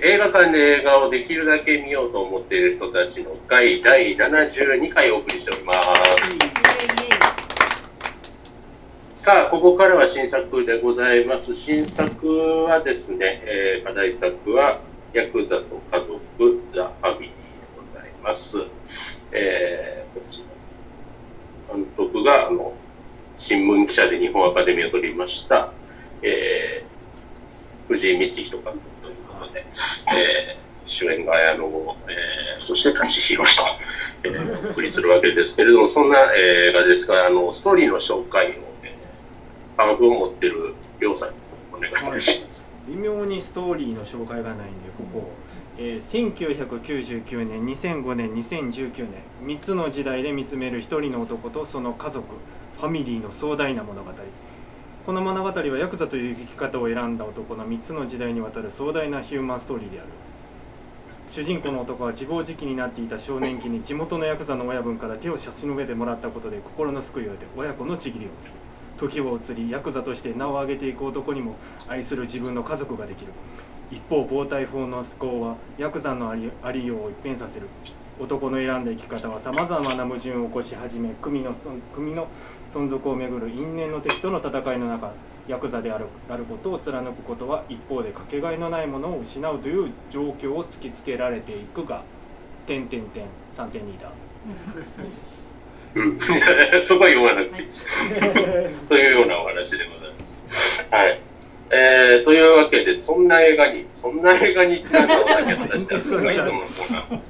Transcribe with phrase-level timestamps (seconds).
[0.00, 5.78] 映画館で映画をできるだけ見ようと思っている人たちの会第72回お送りしております。
[9.14, 11.54] さあ、ここからは新作でございます。
[11.54, 14.80] 新作はですね、えー課題作は、
[15.12, 17.34] ヤクザと家族、ザ・ファミリーで
[17.76, 18.56] ございます。
[19.32, 20.38] えーこち
[21.68, 22.72] ら、監督が、あの、
[23.36, 25.72] 新聞記者で日本アカデミーを取りました、
[26.22, 26.88] えー
[27.88, 28.97] 藤井道人監督
[29.38, 29.66] ということで、
[30.16, 33.62] えー主演が綾野剛、えーそして舘ひろしと、
[34.24, 38.50] えーお送りするわけですけれども、そんな、映画ですが、あの、ストーリーの紹介を、
[38.82, 41.34] えー、パンフを持ってるりょうさんに
[41.74, 42.64] お願いします。
[42.88, 45.30] 微妙にストーリーの紹介がないんでここ、
[45.76, 52.26] えー1999年2005年2019年3つの時代で見つめる一人の男とその家族
[52.80, 54.10] ファミリーの壮大な物語
[55.08, 60.08] この物語はヤクザという生き方を選んだ男の3つの時代にわたる壮大なヒューマンストーリーである。
[61.30, 71.56] 主人公の男は自暴自棄になっていた少年期に地元のヤクザの親分から手を差し伸べてもらったことで心の救いを得て親子のちぎりを結ぶ時を移りヤクザとして名を上げていく男にも
[71.88, 73.32] 愛する自分の家族ができる。
[73.90, 77.68] 一方暴対法の思考はヤクザのありありようを一変させる。
[78.20, 81.54] 男の選んだ生き方はさまざまな矛盾を起こし始め組の
[81.94, 82.26] 組の
[82.72, 85.12] 存続をめぐる因縁の敵との戦いの中
[85.48, 92.02] ヤクザであるあることを貫くことは一方でかけがえのないものを失うという状況を突きつけられていくが
[92.66, 93.24] 点点点
[93.56, 94.12] 3.2だ
[95.94, 96.18] うん、
[96.84, 97.68] そこは言わなくていい。
[98.88, 100.94] というようなお話でございます。
[100.94, 101.20] はい。
[101.70, 107.20] えー、というわけで、そんな映画に、そんな映画にちなんだお酒をしてますが、いつものコーナー、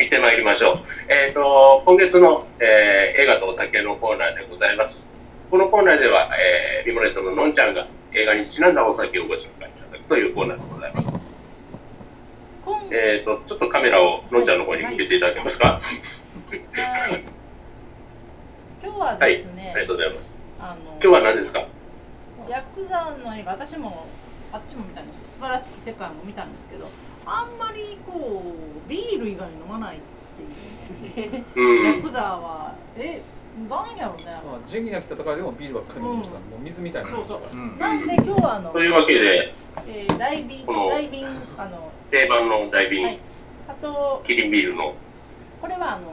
[0.00, 1.12] 見てまいりましょう。
[1.12, 5.06] えっ、と、今月の、えー映画とお酒のコーナーでございます。
[5.50, 11.10] このコーナーでは、えー、リモレットののんちゃんが映画にちなんだお酒をご紹介いただくというコーナーでございます。
[12.64, 15.66] 今えっ、と、ちょっとカメラをのんちゃんの方に向けていただけますか？
[15.66, 15.80] は
[17.10, 17.24] い
[18.82, 20.30] 今日ははい、ですね、ありがとうございます。
[20.60, 21.66] あの今日は何ですか？
[22.48, 24.06] ヤクザの映画私も
[24.50, 26.88] あっちも見たんですよ素晴らしき世界も見たんですけど
[27.26, 28.42] あんまりこ
[28.86, 30.00] うビール以外飲まないっ
[31.14, 31.84] ていう、うん。
[31.84, 32.74] ヤクザは。
[32.96, 33.22] え
[33.68, 36.44] なんやろね、まあ、仁義なき戦いでもビールばっかり飲みました、うん。
[36.44, 37.52] もう水みたいなもんですから。
[37.52, 37.78] うん。
[37.78, 39.52] なんで今日はあの、というわけで、
[39.86, 41.26] えー、大瓶この大瓶
[41.58, 43.18] あの定番の大瓶、はい。
[43.68, 44.94] あとキリンビールの、
[45.60, 46.12] これはあの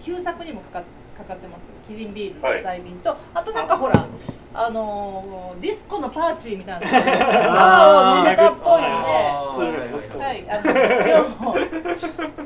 [0.00, 0.84] 旧作にもかか
[1.18, 2.58] かかってますけどキリンビールはい。
[2.58, 4.06] の大瓶と、あとなんかほら
[4.54, 8.92] あのーディスコのパーチーみたいなのを飲んでたっぽいので。
[8.92, 11.56] はいはい、あの今日も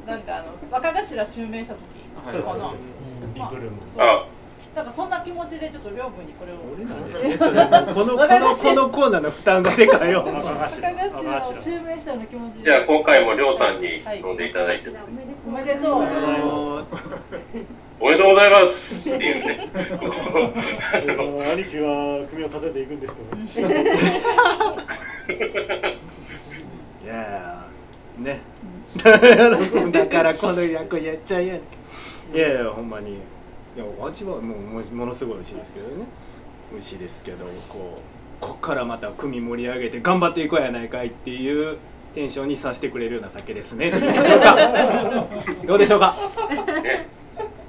[0.06, 1.80] なんかあの若頭襲名した時
[2.26, 2.42] はい。
[2.42, 2.76] かな、そう
[3.34, 3.76] リブルーム
[4.75, 6.56] なんかそんな気持ちでちょっと両君にこれを。
[6.75, 7.36] 俺なんですね。
[7.36, 10.25] それこの このこのコーナーの負担がでかいよ。
[11.60, 12.64] 襲名したような気持ちで。
[12.64, 14.91] じゃあ今回もりょうさんにはい飲んでいただいて、
[15.44, 15.94] おめでとう
[17.98, 18.94] おめでとうございます。
[18.94, 19.69] っていうね。
[21.53, 23.16] 兄貴は組を立てていくんです
[23.56, 23.69] けど。
[27.04, 28.41] いやーね。
[29.92, 31.56] だからこの役やっちゃうやん。
[31.56, 33.19] いやいやほんまに
[33.76, 36.06] いや味はもうもものすごい美味しいですけどね。
[36.72, 41.78] 美味しいですけどこうこっからまた組盛り上げて頑張っていこうやないかいっていう
[42.14, 43.91] テンションにさせてくれるような酒ですね。
[43.91, 44.56] どうでしょうか？
[45.66, 46.14] どうでしょうか？
[46.82, 47.06] ね。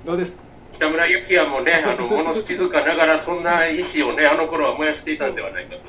[0.05, 0.39] どうです？
[0.73, 5.81] 北村幸也もね、あの物静かながらそんな意志をね、あの頃は燃やしていたんではないかと、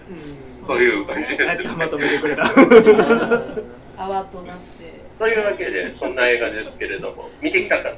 [0.67, 2.05] そういう感じですよまとね。
[2.05, 2.45] めてくれた。
[3.97, 5.01] 泡となって。
[5.19, 7.95] というわけで、そんな映画ですけれども、見てきた方、は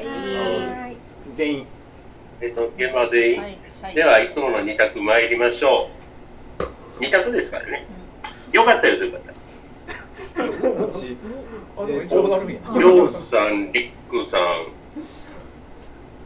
[0.00, 0.96] い
[1.36, 1.66] 全員。
[2.40, 3.94] えっと、現場全員、はいはい。
[3.94, 5.90] ではいつもの2択参りましょ
[6.98, 7.02] う。
[7.02, 7.86] 2択ですからね。
[8.52, 9.32] よかったよとよかった。
[12.78, 14.68] りょうさん、りっくさん、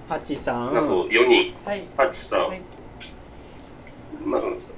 [0.09, 0.69] ハチさん。
[0.77, 1.83] あと4人、はい。
[1.97, 2.63] ハチさん、はい。
[4.25, 4.69] まさんさ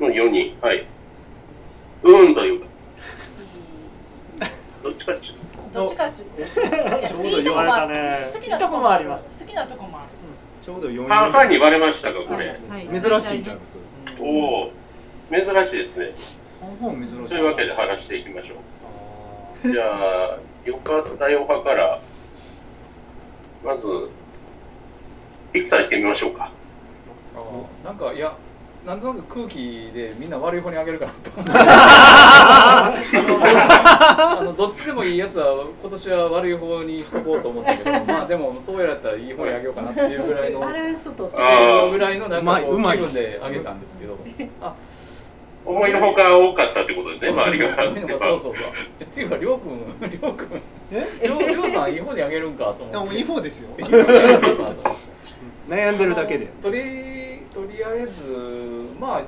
[0.00, 0.02] ん。
[0.02, 0.86] の4人、はい。
[2.02, 2.66] うーんというか、
[4.82, 5.34] どっちかっちゅう
[5.72, 7.94] どっちかっていうといや ちょうどいいとこ言われもある。
[7.94, 9.44] たね好きなとこもあります。
[9.44, 10.08] 好きなとこもある。
[10.62, 12.48] ちょうど4半々に割れましたか、これ。
[12.68, 13.60] はい珍しいじゃん
[14.18, 14.70] おお、
[15.30, 16.12] 珍しいですね。
[16.80, 17.28] 珍しい。
[17.28, 18.54] というわけで話していきましょ
[19.68, 19.70] う。
[19.70, 22.00] じゃあ、よかったよ派から、
[23.64, 23.86] まず、
[25.54, 26.50] いくつ行ってみましょうか。
[27.84, 28.34] なんかいや
[28.84, 31.52] なんとなく空気でみんな悪い方にあげるかなと思って。
[34.08, 44.16] あのどっちでもいいやつは今年は悪い方にしとこうと思ったけど まあでもそうやったらいい方にあげようかなっていうぐらいのバランスとってあーぐらいのなんかこう気分であげたんですけど。
[44.60, 44.74] あ
[45.64, 47.76] 思いのほか多かったってことですね、周りが。
[48.20, 48.68] そうそうそう。
[49.02, 50.62] っていうかりょうくんりょうくん。
[50.92, 51.04] え？
[51.24, 52.96] りょうりょうさん違法にあげるんかと思って。
[52.96, 53.70] あもう違法ですよ
[55.68, 56.46] 悩んでるだけで。
[56.62, 58.12] とりとりあえず
[59.00, 59.24] まあ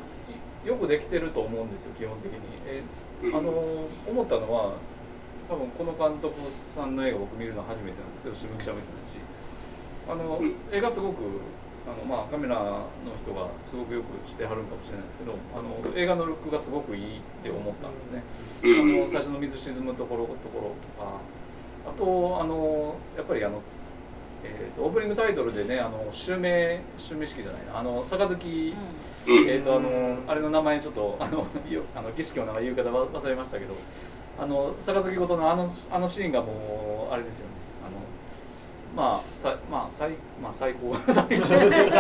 [0.67, 2.39] よくできてると思うんですよ基本的に。
[2.67, 2.83] え
[3.35, 3.51] あの
[4.07, 4.75] 思ったのは
[5.49, 6.35] 多分この監督
[6.75, 9.19] さんの映画僕見るの初めてなんですけど渋木しゃべってたし。
[10.09, 10.55] あのうん。
[10.73, 11.23] 映画すごく
[11.87, 12.87] あの、まあ、カメラの
[13.21, 18.23] 人がすごくよくしてはるんかもしれないですけどあの映画のルックがすごくいいって思ったんですね。
[18.63, 19.01] あうん。
[19.01, 21.21] の最初の水沈むところところとか。
[21.89, 23.63] あとあのやっぱりあの、
[24.45, 27.79] えーとオープニングタイトルでねあの襲名襲名式じゃないな。
[27.79, 29.49] あの杯、うん。
[29.49, 33.75] えー、とあのあれの名前ちょっとあの よあの儀式の名前言う方わ忘れましたけど。
[34.41, 37.68] あの杯ごとのあのあのシーンがもうあれですよね
[38.99, 40.11] まあさまあ最
[40.43, 40.97] まあ最高。
[41.13, 41.47] 最 高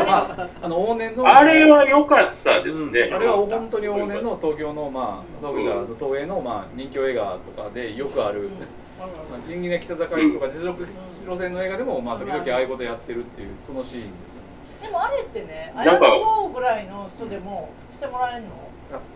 [0.04, 1.24] まああの往年の。
[1.24, 3.08] あれは良かったですね。
[3.14, 8.50] あれは本当に往年の東京の、まあ、東京じゃ東映の、まあ、人気映画とかでよくある、
[8.98, 9.04] ま
[9.36, 10.84] あ、仁義なき戦いとか実力
[11.24, 14.48] 路線の映画でも、まあ、時々ああいうことやってるっていうそのシーンですよね。
[14.82, 18.48] でもあれってね、あなんかやの方ぐらいの人でもしてもらえるの？
[18.48, 18.67] あ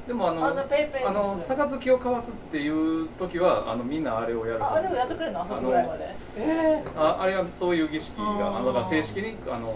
[0.07, 5.43] でもあのあんなペイペイあの杯を交わすっていう時はあのみんなあれをやるああれをやってくれるの？
[5.43, 6.15] あそこぐらいまで。
[6.37, 9.73] ええああれはそういう儀式があのだから正式にあの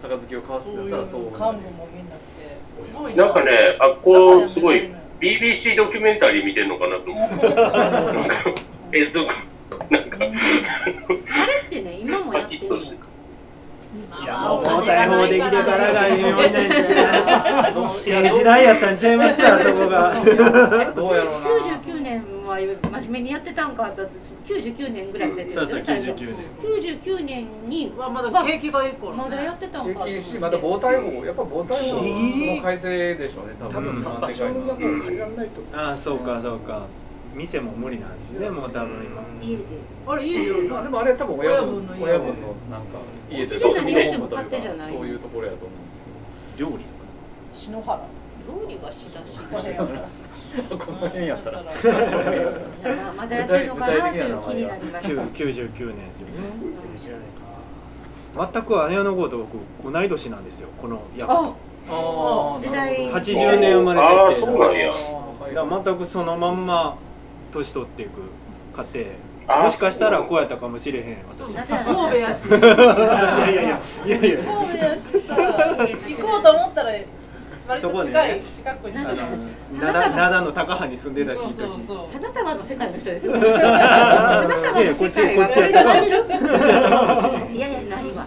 [0.00, 2.60] 杯を交わすってそういう言ったらそう幹部もみんな来て。
[2.80, 3.30] すごいな。
[3.30, 4.60] んかね、あ、こう、す。
[4.60, 7.36] ごい、BBC ドキュメンタリー見てるのかなと思って。
[7.54, 8.36] なんか、
[8.92, 9.26] えっと、
[9.90, 12.76] なんか、あれってね、今もやってるの。
[14.22, 16.22] いやもう交代法できるからがいし
[18.10, 20.14] ええ時代やったんちゃいますあそこが。
[20.94, 21.48] どうやろうな。
[21.80, 32.02] 99年は真面目にやってたんかだって99年ぐらい絶そうそう最初99年99年にはまだ景気がいい頃ねまだやってたんか平均しまた防体法やっぱ防体法
[32.56, 36.86] の改正でしょうね多分一番場所がもう借りられないとあそうかそうか
[37.34, 39.22] 店も無理なんですねもう多分今。
[39.40, 39.64] 家で。
[40.06, 42.32] あれいいよまあでもあれ多分親分の家親分の
[42.70, 42.98] なんか
[43.30, 43.56] 家で。
[43.56, 46.04] うちでも勝手じゃないそういうところやと思うんです
[46.56, 46.84] け料理？
[47.52, 48.00] 篠原。
[48.48, 49.38] 料理はしだし。
[49.38, 50.08] これやったら。
[50.68, 51.62] どこの辺やったら
[53.16, 55.14] まだやってるのかなっていう気になりました。
[55.22, 56.34] 99年ですよね
[58.34, 60.68] 全く姉の子と僕同い年なんですよ。
[60.80, 61.56] この役あと
[61.88, 63.06] あー時代。
[63.12, 64.88] なるほど80年生まれああ、設定そうなんや。
[64.90, 64.94] だ
[65.66, 66.98] から全くそのまんま
[67.50, 68.10] 年取っていく
[68.74, 69.00] 過程
[69.62, 71.54] もしかしたらこうやったかもしれへん私。
[71.54, 71.66] 神
[72.10, 72.46] 戸やし。
[72.46, 74.44] いやいやいやいやいや。
[74.44, 75.34] 神戸やしさ。
[75.36, 76.92] 行こうと思ったら
[77.66, 78.94] 割と近い、近くに。
[78.94, 82.12] の高羽に住んでたしそうそう時そう。
[82.12, 83.36] 花束の世界の人ですよ。
[83.38, 88.26] いやいやこっちこっちやったらいやいやないわ。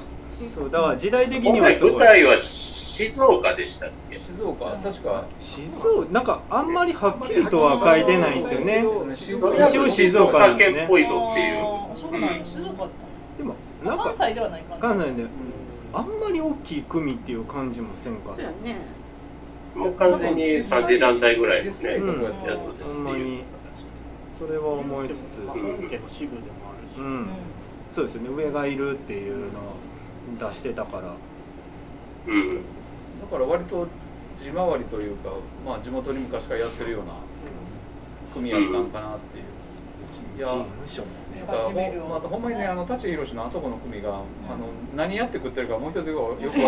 [0.56, 1.92] そうだから時代的にはすごい。
[1.94, 2.38] 舞台は
[2.94, 4.20] 静岡でしたっけ？
[4.20, 5.26] 静岡確か。
[5.40, 6.12] 静岡。
[6.12, 8.86] なんかあんまりはっきりとは書いてないんですよね。
[9.16, 10.84] 静一応静岡なんですね。
[10.86, 11.84] っぽいぞっていう。
[12.10, 12.90] う
[13.38, 15.28] でもたなんか関西ではないかな関西で
[15.92, 18.78] あんまり大きい組っていう感じもせんかそうやね。
[19.74, 21.98] もう完全に3次団体ぐらいですね。
[21.98, 23.04] ん。
[23.04, 23.44] まに
[24.38, 27.28] それは思いつつ本家の支部でもあるし、うん。
[27.92, 28.30] そうですね。
[28.30, 29.60] 上がいるっていうの
[30.48, 31.16] を出してたから。
[32.28, 32.62] うん。
[33.24, 33.88] だから割と
[34.38, 35.30] 地回りというか、
[35.66, 37.14] まあ、地元に昔からやってるような
[38.34, 39.46] 組やったんかなっていう。
[40.38, 41.76] いやだからほん,、
[42.10, 46.62] まあ、ほんまにねあの舘ひろしのあそこの組が、あの何やって食ってるかもう一つよく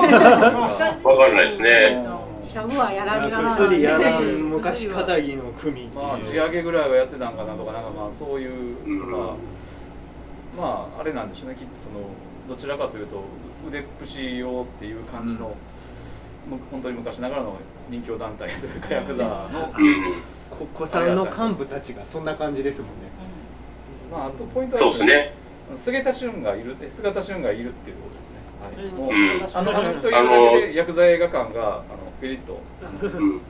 [1.08, 1.50] わかんない。
[1.52, 2.06] ですね。
[2.44, 3.30] シャブはやらん。
[3.30, 9.36] やらん薬やらん昔かたぎの組ってまあ地いう上げぐらいはやってたんかなとかなんかまあそういうとか、
[10.58, 12.06] まああれなんでしょうねきっとその
[12.48, 13.22] どちらかというと
[13.68, 15.56] 腕っぷし用っていう感じの、
[16.72, 17.58] 本当に昔ながらの
[17.90, 20.04] 人気団体というかヤクザの、うん。
[20.50, 22.94] こ子さんの幹部たちがそんな感じですもんね。
[24.12, 25.34] まああとポイントはそうですね。
[25.76, 29.50] 菅田俊がいる菅田俊がいるっていうことですね、はい、もううん。
[29.58, 30.22] あのあの人いるだ
[30.52, 31.84] けで薬剤映画館があの
[32.22, 32.60] ピリッと。
[33.02, 33.42] うん。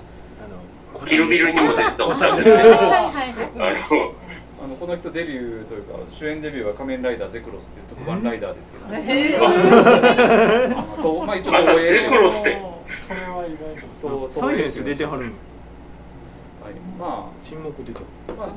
[0.96, 2.26] あのビルビルにも出てたもんね。
[2.26, 4.26] はいはいはい。
[4.64, 11.52] あの、この人デビューというか主演デビューは仮面ライダーゼクロスっていう特番ライダーですけど、へあのとまあ一応
[11.86, 12.75] ゼクロスって
[13.08, 15.32] それは意外ととサイレンス出てはるの
[16.66, 18.00] はい、ま沈黙出た。
[18.00, 18.04] あ、
[18.36, 18.48] まあ、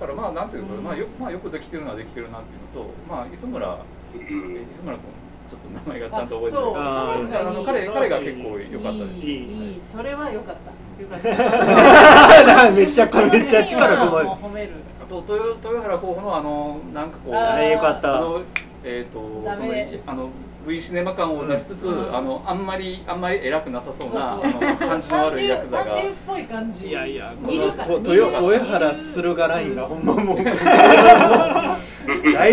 [0.00, 4.66] だからまあなんていうか、まあよまあよくできてるのはできてるなっていうのと、まあ磯村うん。
[4.70, 5.04] 磯村君
[5.48, 6.62] ちょっと名前がちゃんと覚えてる。
[6.76, 9.24] ああの彼彼が結構良かったです。
[9.24, 10.72] いいいいそれは良かった。
[11.00, 12.70] 良かった。
[12.72, 14.72] めっちゃめっちゃ力こぼれもう褒める。
[15.00, 18.18] あと豊豊原候補のあのなんかこうああよかった。
[18.18, 18.42] あの
[18.84, 20.28] えっ、とダそのメあの
[20.66, 22.16] V シネマ感を出しつつ、うん。
[22.16, 24.64] あのあんまりあんまり偉くなさそうなそうそう。
[24.64, 26.00] あの感じの悪いヤクザが。
[26.02, 26.12] い
[26.46, 26.88] 感じ。
[26.88, 27.70] いやいやこの
[28.00, 30.54] と豊豊原駿河ラインがほんまもう 大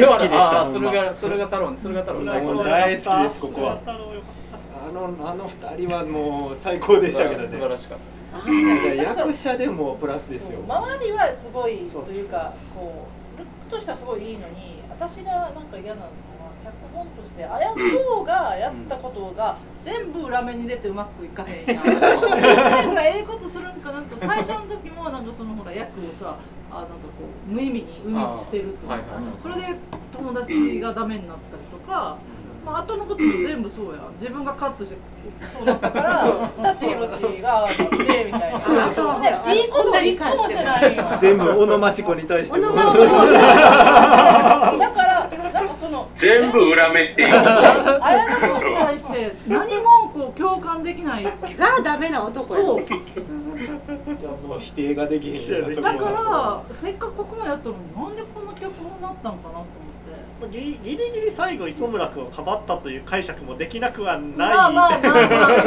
[0.01, 2.23] 好きでした駿河駿河太郎駿河太郎
[2.63, 3.97] 大好きですここはあ
[4.91, 7.47] のあの二人はもう最高でしたけどね。
[7.47, 8.03] 素晴らしかった
[8.49, 10.59] うん役者でもプラスですよ。
[10.67, 16.11] 周りはすごいというかこうルックとしてはすごいいいのに私がなんか嫌なのは
[16.63, 17.75] 脚本として綾野
[18.15, 21.75] 剛がやったことが全部裏目に出てうまくいかへん。
[21.75, 21.85] やん。
[21.85, 23.81] 一回ぐらいええことするん。
[23.81, 25.25] かなと最初の時もなん。
[25.25, 26.37] かそのほら役をさ
[26.71, 26.85] あなん。
[26.85, 29.79] かこう無意味に海に捨てるとかさあーはいはいそれで
[30.15, 32.17] 友達がダメになったりとか。
[32.65, 34.13] まあ後のことも全部そうやん。
[34.21, 34.97] 自分がカットして
[35.51, 44.71] そうなったから舘ひろしがああなってみたいないいことは一個もしてないよ全部小野真知子に対してだから
[46.15, 47.33] 全部裏目っていう。
[47.33, 51.27] 綾野剛に対して何もこう共感できない。
[51.55, 52.61] ザダメな男や。
[52.61, 52.81] そう。
[52.81, 59.73] いやもう否定ができへんだからせっかくここまでやったのになんでこんな脚本になったんかなと思って。
[59.83, 59.92] た
[60.47, 65.61] ギリギリギリ最後磯村君をかばったという解釈もできなくはない、まあまあまあまあ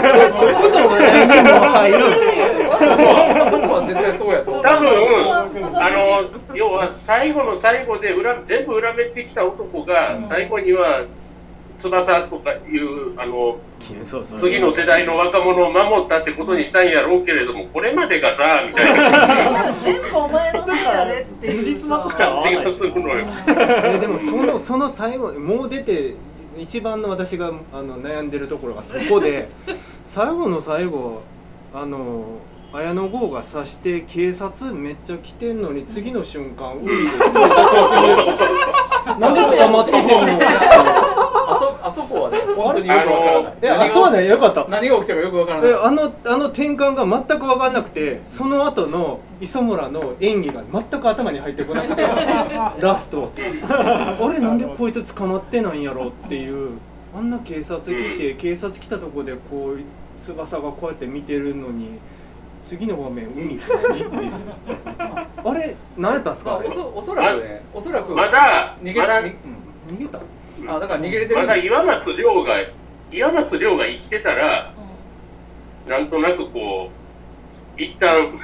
[0.00, 1.98] そうそこの話題にも入る
[3.50, 4.90] そこは絶対そうやと思う多分
[5.76, 11.06] あの要は最後の最後で裏全部裏目ってきた男が最後には
[11.90, 13.58] 翼とかいうあの
[14.04, 19.74] そうそう次の世代の若者を守ったってことにしたんやろうけれどもこれまでがさみたいな。
[19.82, 21.88] 全部お前のせいやでっていう。
[21.88, 22.08] 感
[22.42, 23.26] じがするのよ。
[23.84, 26.14] えでもそのその最後もう出て
[26.58, 29.48] 一番の私があの悩んでるところがそこで
[30.04, 31.22] 最後の最後
[31.74, 32.24] あの
[32.72, 36.92] 綾野剛が刺して警察めっちゃ来てんのに次の瞬間海で。
[37.08, 37.50] 一人だ
[39.14, 40.38] けなんで捕まってへんの。
[40.42, 41.21] あ
[41.92, 43.52] そこはね 本当によくわからない。
[43.62, 44.66] えあそうだよよかった。
[44.68, 45.70] 何が起きたかよくわからない。
[45.70, 52.02] えあのあの転換が全く分かんなくてその後の磯村の演技が全く頭に入ってこなくて
[52.80, 53.30] ラスト。
[53.68, 54.40] あれ？
[54.40, 56.70] なんでこいつ捕まってないんやろっていう。
[57.16, 59.80] あんな警察来て警察来たとこでこう
[60.24, 61.98] 翼がこうやって見てるのに
[62.64, 64.32] 次の場面海って何っていう。
[65.44, 65.76] あれ？
[65.98, 69.20] 何やったんですまあ、かおそおそらくねおそらくまだ逃げまだ。
[69.20, 69.32] に
[69.90, 70.18] 逃げた？
[70.18, 70.24] うん
[70.68, 72.54] あだから逃げれてるまだんです岩松亮が
[73.10, 74.74] 岩松亮が生きてたら
[75.86, 76.90] なんとなくこ
[77.76, 78.38] う一旦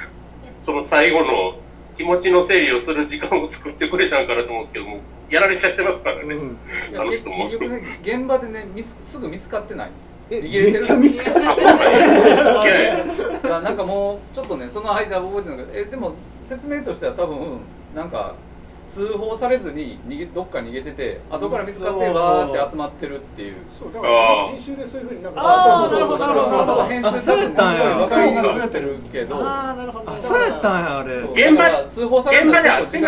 [0.59, 1.59] その最後の
[1.97, 6.57] 気持ちの整理をする時間を作ってくれたんかなと思うんですけどもやられちゃってますからね、うん。
[6.99, 7.45] あの人も。
[7.45, 10.15] 結局ね現場でね見つすぐ見つかってないんですよ。
[10.31, 11.99] え逃げれてるめっちゃ見つかっあほんまにい。
[11.99, 16.13] や いやいやなんかもうちょっとねその間覚えてないけどえでも
[16.45, 17.59] 説明としては多分
[17.95, 18.33] なんか
[18.89, 23.55] 通報されずに逃げどっか逃げてて後から見つかってそうバーって集まってるっていう。
[23.71, 24.51] そうだかあらー。
[24.51, 29.35] 編集でそういうふうになんかあーそうそうそうなるほどそうそう編集で多分ねすごい分かりにくくしてるけど。
[29.37, 30.11] ああなるほど。
[30.11, 31.21] あそうやったんやあれ。
[31.21, 31.33] そう。
[31.33, 32.59] 現場通報されってな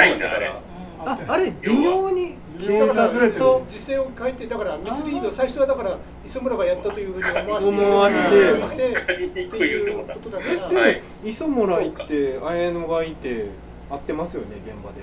[0.05, 0.61] いんだから
[1.03, 8.91] ああれ微妙に警察と実践を書いてだからミスリード最初はだから磯村がやったというふうに思わせて思わせて。
[8.91, 11.01] ってくい言うことだから、はい。
[11.23, 13.47] 磯村行って綾野がいて
[13.89, 15.01] 会ってますよね現場で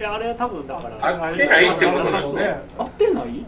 [0.00, 0.96] いやあれは多分だから。
[0.98, 2.58] あってないってことですね。
[2.78, 3.44] 会ってない？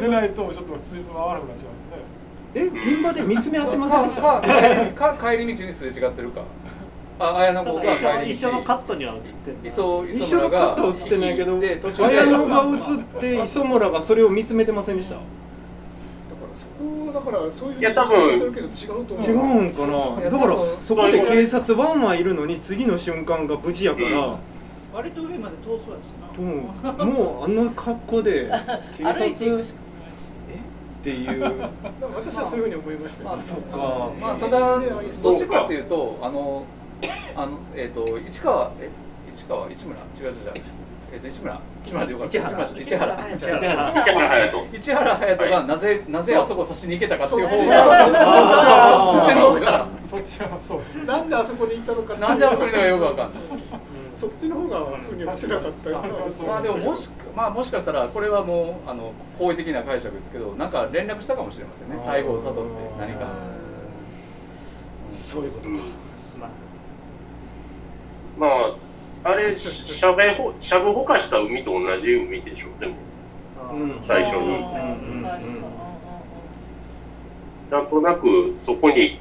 [0.00, 2.80] でないとちょっと水質が悪くなっちゃうんですね。
[2.86, 4.22] え現場で見つめ合ってませんでした？
[4.94, 6.42] か帰り道にすれ違ってるか。
[7.18, 12.04] あ綾野剛が帰り一緒のカ道ットには映ってる一磯磯緒のカットは映ってないけどで途中で。
[12.04, 15.16] 綾野が映って磯村がそれを見つめてませんでした？
[15.16, 15.24] だか
[16.46, 18.70] らそこだからそういうふうにいや多分想像するけど違
[19.02, 19.28] うと思う。
[19.28, 19.82] 違うんか
[20.20, 24.38] いやなだからそこで警察ワンワンいるのに次の瞬間が無事やから、
[24.96, 26.28] 割と海まで遠そうやしな。
[26.42, 28.50] もうもうあの格好で
[28.96, 29.20] 警察？
[29.20, 29.80] 歩いていくしか
[31.00, 31.68] っていう。
[32.14, 34.10] 私はそういうふうに思いましたよ、まあそっか。
[34.18, 34.80] まあただ
[35.22, 36.64] どっちかっていうとあの
[37.36, 38.88] あのえっ、と市川え？
[39.36, 39.70] 市川？
[39.70, 40.00] 市村？
[40.00, 40.52] 違う違う違う。
[41.12, 41.60] えっ、と市村？
[41.84, 42.38] 市村でよかった。
[42.38, 42.68] 市原。
[42.80, 43.38] 市原。
[43.38, 43.68] 市原。
[43.68, 44.80] 隼人。
[44.80, 45.50] 市原隼人。
[45.50, 49.88] がなぜ、なぜあそこ差しに行けたかっていう方がそっちの方が。
[50.10, 52.28] そっちはそうなんであそこに行ったのかっていう。
[52.28, 53.38] なんであそこにいたのかよくわかんない
[54.16, 56.02] そっちの方が腑に落ちなかったよ
[56.46, 62.02] まあでももしまあもしかしたらこれはもうあの好意的な解釈ですけどなんか連絡したかもしれませんね。
[62.02, 63.28] 最後を悟って何か。
[65.12, 65.70] そういうことか。
[66.38, 66.50] まあ。
[68.38, 68.46] ま
[69.24, 72.94] ああれしゃべほしゃぶほかした海と同じ海でしょでも。
[73.72, 74.00] うん。
[74.06, 75.22] 最初に
[77.70, 79.20] なんとなくそこに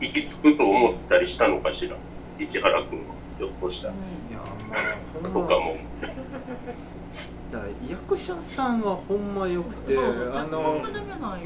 [0.00, 1.96] 行き着くと思ったりしたのかしら。
[2.38, 3.92] 市原君はひょっとしたら。
[3.92, 4.19] うん
[5.22, 5.76] とかも
[7.50, 7.58] だ
[7.88, 10.80] 役者さんはほんまよくてあの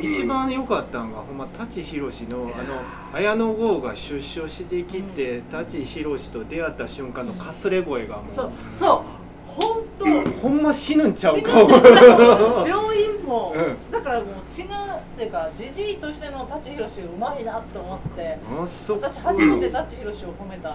[0.00, 2.82] 一番良かったんがほんま舘ひろしのあの
[3.14, 8.46] 綾野剛が出所してきて舘ひろしと出会った瞬間のかすれ声がもそう。
[8.48, 9.02] うそう。
[9.46, 10.30] 本当。
[10.40, 11.52] ほんま死ぬんちゃうか。
[11.52, 14.70] 死ぬんちゃうか 病院も、うだからもう死ぬっ
[15.16, 20.70] ていうかじじいとしての舘ひろしうまいなって思ってあそ私初めて舘ひろしを褒めた。
[20.70, 20.72] う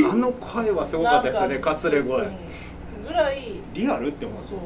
[0.00, 0.06] ん。
[0.10, 2.22] あの声はすごかったですねかすれ声。
[2.22, 2.32] うん。
[3.06, 4.44] ぐらいリアルって思う。
[4.44, 4.58] そう。
[4.58, 4.64] で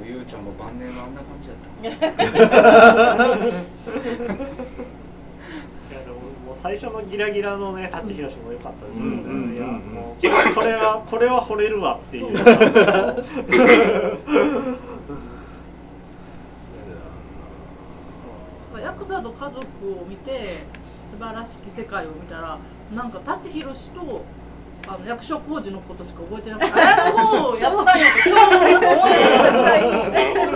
[0.00, 1.64] もゆうちゃんも晩年はあんな感じだった。
[5.84, 6.16] いやでも
[6.46, 12.32] もう最初のギラギラのね舘ひろしも良かったですよね、いやもうこれこれはこれは惚れるわっていう
[18.84, 20.66] ヤクザと家族を見て
[21.10, 22.58] 素晴らしき世界を見たら
[22.94, 24.22] なんか舘ひろしと
[24.86, 28.44] あの役所広司のことしか覚えてなくて あやったんやって今日
[28.84, 29.82] も思い出したぐらい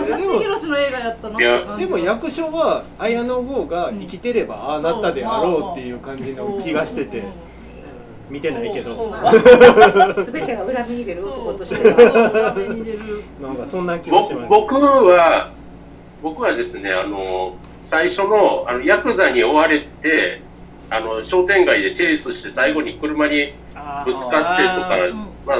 [0.07, 7.23] 舘ひろしの映画やったなって感じでも役所は綾野剛が生きてればああなったであろうっていう感じの気がしてて
[8.29, 8.95] 見てないけど。
[8.95, 11.75] そう全てが裏目に出る男として。
[11.75, 12.99] そうは裏目に出る
[13.41, 14.49] なんかそんな気がします。
[14.49, 15.49] 僕は、
[16.21, 17.55] 僕はですね、あの、
[17.89, 20.41] 最初の、あの、ヤクザに追われて、
[20.91, 25.13] あの、商店街でチェイスして最後に車にあぶつかってとかー、
[25.45, 25.55] ま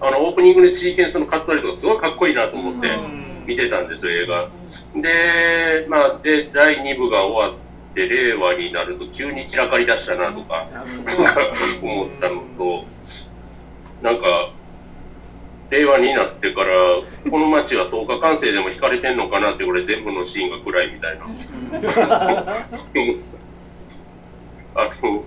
[0.00, 3.44] あ、あの、オープニングでシーケンスのカット割りとかすごいかっこいいなと思ってうん。
[3.46, 4.50] 見てたんですよ、映画。
[5.00, 10.66] で、まあ、で、第2部が終わって、令和になると急に散らかり出したなとか
[11.82, 12.84] 思ったのと、
[14.02, 14.51] なんか、
[15.72, 17.00] 令和になってから、
[17.30, 21.24] この街は10日完成でも引かれてんのかなって、俺全部のシーンが暗いみたいな。
[24.74, 25.24] あの、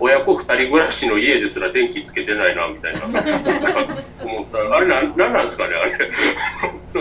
[0.00, 3.00] 親子二人暮らしの家ですら電気つけてないな、みたいな。
[4.24, 4.58] 思った。
[4.76, 6.10] あれなん、なんなんですかね、あれ。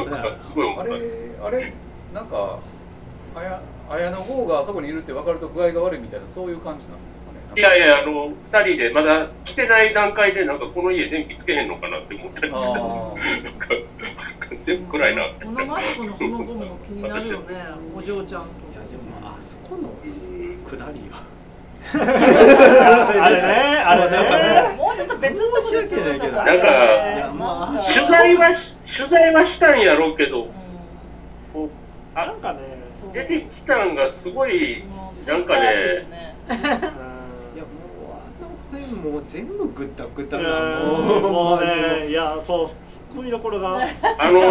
[0.10, 1.02] なんか、すごい思ったあれ。
[1.42, 1.74] あれ
[2.14, 2.60] なんか
[3.36, 7.19] あや綾野剛があそこにいるって分かると具合が悪いみたいなそういう感じなんです
[7.56, 12.70] いやいや、あの、二人でまだ来てない段階で、なんかこの家電気つけへんのかなって思ったりした。
[12.70, 13.18] んですよ。
[13.44, 13.68] なんか
[14.64, 15.46] 全部暗いなって。
[15.46, 17.46] 小野真知子のその後も気になるよね
[17.96, 18.48] お嬢ちゃんと。
[18.72, 21.24] いやでもあそこのうん下りは。
[23.22, 23.48] あれね
[23.84, 24.78] あれね。
[24.78, 30.50] もうちょっと別のところでするとかなんかいやまあ取材はし、取材はしたんやろうけど、
[32.14, 32.60] なんかね
[33.14, 34.84] 出てきたんがすごい、
[35.26, 36.36] なんかね
[38.72, 43.80] ツイッターっていうねうんいやもう全部グッタグタうなんもうねいやそうツッコミどころが。
[44.18, 44.42] あの、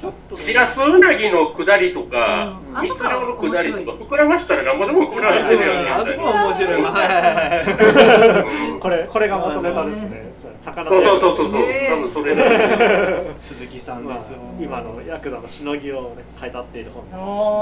[0.00, 0.42] ちょっとね。
[0.42, 2.82] しらすうなぎの下りとか、うん。
[2.82, 5.90] 密漁の下りとか、膨らましたら何ぼでも膨らませるよね。
[5.90, 6.72] あそこは面白い。
[6.72, 6.82] はい。
[6.82, 10.34] はいはいうん これこれが元ネタですね。
[10.60, 13.54] 魚そうそうそうそうそう、ね多分それなんです。
[13.54, 14.38] 鈴木さんまあですよ。
[14.58, 17.04] 今のヤクザのしのぎをね書いてあっている本。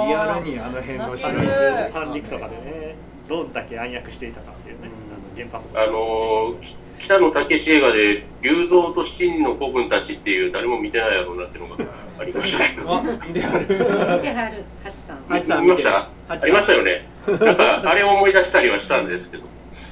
[0.08, 2.96] リアルにあの辺のシなリってるーズ三陸とかでね
[3.28, 4.88] どんだけ暗躍していたかっていうね
[5.36, 5.66] 原発。
[5.74, 6.56] あのー、
[7.00, 11.84] 北野武映画で、龍蔵と七人の子分たちっていう、誰も見てないやろうなっていうのが
[12.18, 12.94] ありましたけど。
[12.94, 13.60] あ見てある。
[13.62, 15.22] 見てはるハチさん。
[15.28, 16.08] ハチさん見ました？
[16.28, 17.08] ありましたよね。
[17.26, 19.44] なんか、あれを思い出したりはしたんですけど、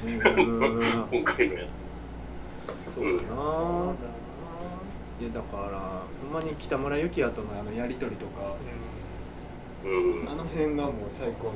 [0.05, 1.05] うん。
[1.11, 1.65] 今回のや
[2.93, 3.17] そうだな、
[5.21, 8.55] いやだからほんまに北村幸也とのあのやり取りとか。
[9.81, 9.87] つ。
[9.87, 10.29] うん。
[10.29, 11.53] あの辺がもう最高の。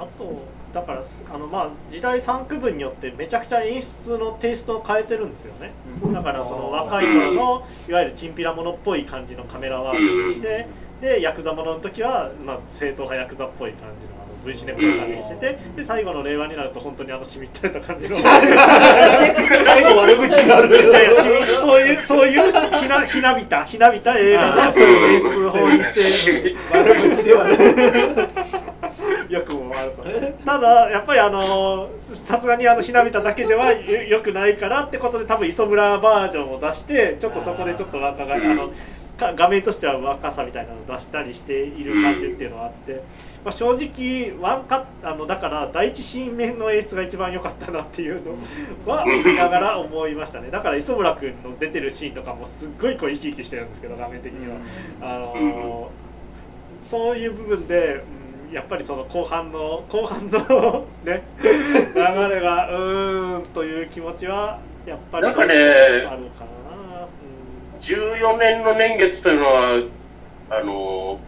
[0.00, 1.02] あとだから
[1.34, 5.72] あのまあ時代3区分によってめちゃくちゃ演出のテイストを変えてるんですよね。
[6.12, 10.66] だからその若い頃のいわゆるチンピラものっぽい感じのカメラワークにして
[11.00, 18.40] でヤクザものの時は、まあ、正統派ヤクザっぽい感じのあの V シネコの感じにしててで最後の令和になると本当にあのしみったれた感じの最
[19.82, 20.76] 後悪口がある。
[21.62, 24.72] そういうそういうひなひなびたひなびた映画の演
[25.22, 27.56] 出法にして悪口ではない
[29.30, 30.04] よくも悪くも
[30.44, 31.88] ただやっぱりあの
[32.26, 38.56] さすがにあのひなびただけではよよくないからってことで多分磯村バージョンを出してちょっとそこでちょっと若があうん。
[38.56, 38.72] の
[39.20, 43.02] か画面としては若さみたいなのを出したりしている感じっていうのはあって、
[43.44, 50.50] まあ、正直ワンカあのだから第一シーン目の演出が一番良かったなっていうのは見ながら思いましたね。
[50.50, 54.56] だから磯村君の出てるシーンとかもすっごいこう生き生きしてるんですけど画面的には。
[55.02, 55.90] あの
[56.82, 58.02] そういう部分で、うん、
[58.52, 62.00] やっぱりその後半の後半の ね流
[62.34, 65.54] れがうーんという気持ちはやっぱりあるかな、
[67.80, 69.82] 14年の年月というのは、
[70.50, 71.20] あの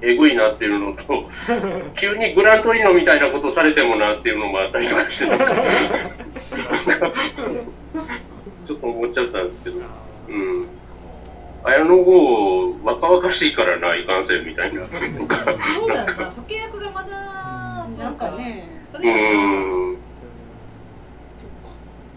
[0.00, 1.28] ー、えぐいなっていうのと、
[1.98, 5.26] 急にグラントリノみたいなことされてもなっていうのもあったりとかして、
[8.66, 9.78] ちょっと思っちゃったんですけど、
[10.28, 10.68] うん。
[11.64, 14.86] 綾野剛、若々しいからな、いかんせんみたいな。
[14.88, 18.68] そうだよな時計役がまだなんかね。
[18.92, 19.98] そうん。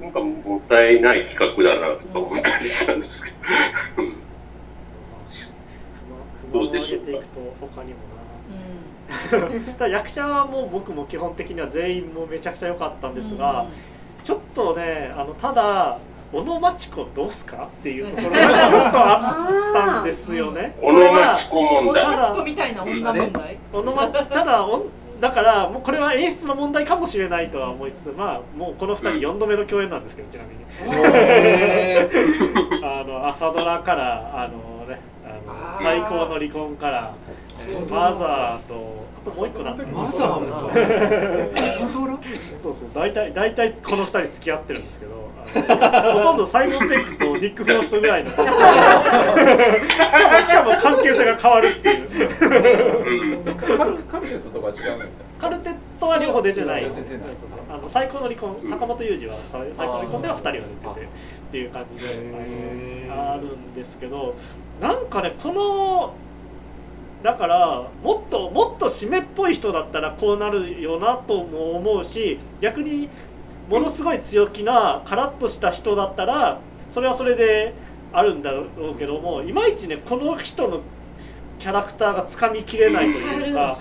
[0.02, 3.36] なんかもったいない企画だなとか思ったりしたんですけど。
[3.98, 4.16] うん。
[6.52, 7.28] どうでしょうか。
[7.60, 8.20] 他にもな。
[9.78, 13.66] ただ役者はもう僕も基本的には全員もめちゃくちゃ良かったんですが、
[14.24, 16.00] ちょっとねあのただ
[16.32, 18.38] 小野町子どうすかっていうところが
[18.70, 20.76] ちょっとあったんですよね。
[20.82, 22.06] 小野町子問小題。
[22.18, 23.58] 田子みたいな女問題？
[23.74, 24.86] 小野町ただお
[25.20, 30.64] だからもうこれは演出の問題かもしれないとは思いつつまあもうこの2人4度目の共演なんですけどちなみに。
[32.84, 37.12] あの朝ドラからあのねあの最高の離婚から
[37.62, 40.74] えーマザーとあともう一個だマザーもか
[42.62, 42.90] そうそう。
[42.94, 45.12] 大体大体この2人付き合ってるんですけど
[45.54, 45.62] ほ
[46.22, 48.30] とんどサイモン・ペックとニック・フロストぐらいの。
[48.32, 48.44] しか
[50.64, 52.08] も関係性が変わるっていう。
[53.46, 55.06] うんカルカルテットとか違うんだ
[55.40, 56.84] カルテットは両方出てない。
[56.84, 57.20] 出てない。
[57.72, 61.08] あの最高の離婚坂本雄二は最最高の離婚では2人は出ててっ
[61.52, 64.36] ていう感じであるんですけど
[64.82, 66.14] なんかねこの
[67.22, 73.10] だからもっともっと締めっぽい人だったらこうなるよなとも思うし逆に
[73.70, 76.60] ものすごい強気なカラッとした人だったら
[76.92, 77.74] それはそれで
[78.12, 80.82] あるんだろうけどもいまいちねこの人の
[81.60, 83.78] キャラクターがつかみきれないというか。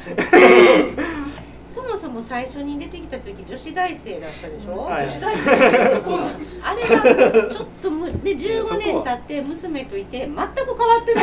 [1.78, 5.06] そもそも最初に出てきた時女子大生だったでしょ、はい。
[5.06, 6.18] 女子大生そこ
[6.60, 11.22] あれがちょっとむ で15年経って娘といて全く変わってな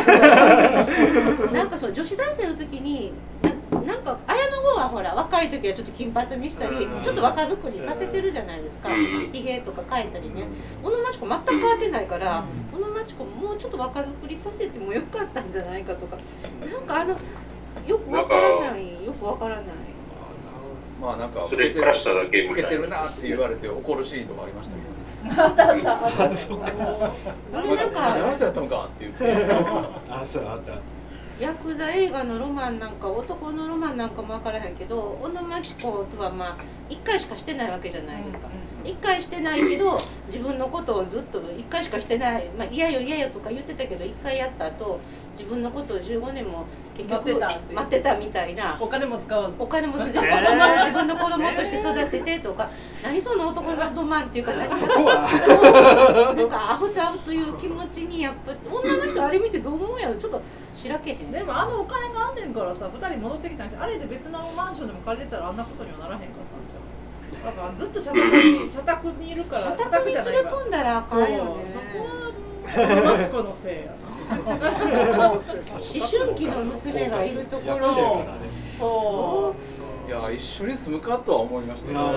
[1.50, 3.12] いなんかそう女子大生の時に
[3.70, 7.02] ななんか綾野剛はほら若い時はちょっと金髪にしたりうん。
[7.02, 8.88] ちょっと若作りさせてるじゃないですか。
[8.90, 9.30] うん。
[9.32, 10.46] ひげとか描いたりね。
[10.82, 16.16] 小野町子全く変わってないから小野町子もうちょっと若作りさせてもよかったんじゃないかとか。
[16.60, 17.16] なんかあの
[17.86, 19.64] よくわからないよくわからない。
[21.00, 26.24] まあなんかすれっからしただけ老みたいなけてるなって言われて怒るシーンとかありましたけどあったあったあった。
[26.24, 29.54] あ れなんか何歳やったのかって言って。
[30.10, 30.72] あ そうあった
[31.38, 38.50] ヤクザ映画のロマンなんか男のロマンなんかも分からへんけど小野町子とはまあ1回しかしてないわけじゃないですか、
[38.86, 45.00] 1回してないけど自分のことをずっと1回しかしてない「まあ、嫌よ嫌よ」とか言ってたけど1回やった後
[45.36, 46.64] 自分のことを15年も
[46.96, 48.78] 結局待ってたって待ってたみたいな。
[48.80, 49.54] お金も使わず。
[49.58, 52.70] お金もつけて子供は自分の子供として育ててとか
[53.04, 55.28] 何その男のロマンっていうか何そこは
[56.34, 60.14] なんかアホちゃうという気持ちにやっぱ女の人あれ見てどう思うやろ。
[60.14, 60.40] ちょっと
[60.74, 61.30] しらけへん。
[61.30, 66.80] でもあのお金があんねんからさ2人戻ってきたんしあれで別のマンションでも借りてたらあんなことにはならへんかったんですよ
[67.44, 71.64] だからずっと社宅に 社宅にいるから社宅に連れ込んだらあかんよね。
[71.74, 72.04] そこ
[72.80, 73.96] はマチコのせいや。
[74.26, 77.88] な思春期の娘がいるところ。
[78.78, 79.76] そう。
[80.08, 82.14] いや一緒に住むかとは思いましたけどそう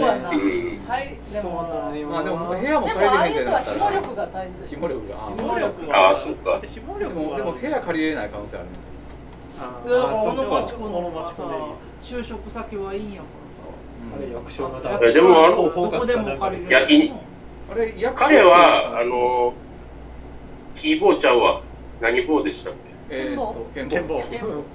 [0.00, 0.30] やな。
[0.30, 1.14] うんはい。
[1.30, 1.62] でも
[2.10, 5.14] まあでも部屋もで借りもああいう人はれへんってなったら紐力が大事でしょ紐力が。
[5.26, 6.60] あ紐力ああそうか。
[6.66, 8.90] 紐で力はもでも部屋借りれない可能性あるんですよ。
[9.58, 13.26] だからあそう小野町子の就職先はいいんやか
[14.14, 16.72] あれ役所のでもあのどこでも借りれる。
[16.72, 17.12] 焼き
[17.70, 19.52] あれ彼は、あの、
[20.74, 21.62] キーボーちゃうわ。
[22.00, 22.72] 何棒でしたっ
[23.10, 24.22] えーっと剣剣棒道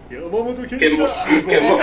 [0.10, 1.08] 山本剣棒。
[1.48, 1.80] 剣棒。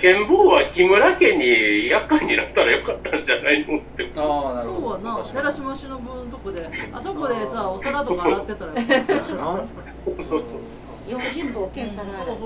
[0.00, 4.10] 剣棒は木村家に厄介になったらよかったんじゃないのって。
[4.16, 4.80] ああなるほど。
[4.80, 5.98] そうはな寺島しの
[6.30, 7.02] とこであ。
[7.02, 10.60] そこでさお皿とか洗ってたらよかったよそうそうそう。
[11.08, 12.06] 用心棒兼そう。
[12.06, 12.36] 皿洗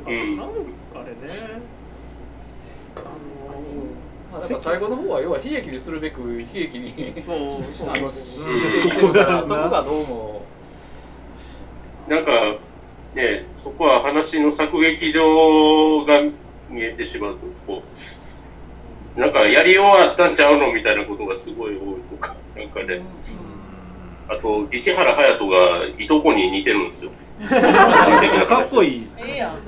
[0.00, 0.52] いそうそううんなんあ
[1.04, 1.60] れね
[2.96, 3.00] あ
[4.32, 7.74] まあだから最後の方は要は悲劇にするべく悲劇にのそう。
[7.74, 8.10] そうあのうん。
[8.10, 10.42] しているからそこがどうも。
[12.08, 12.32] なんか、
[13.14, 16.22] ね、そこは話の作劇場が
[16.68, 17.82] 見えてしまうと、こ
[19.16, 23.02] う、なんかやり終わったんちゃうのみたいなことがすごい多いとか、なんかね、
[24.28, 27.10] あと、市原隼人がいとこに似てるんですよ。
[28.46, 29.08] かっこいい。
[29.18, 29.58] ええやん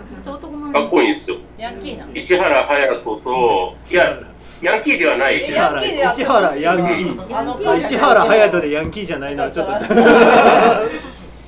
[0.75, 1.37] かっこいいんですよ。
[1.57, 4.19] ヤンキーな市原隼人と、いや、
[4.61, 5.41] ヤンキーではない。
[5.41, 9.73] 市原市原ヤンキーあのヤンキー市原隼人でヤンキーじゃないのはちょっと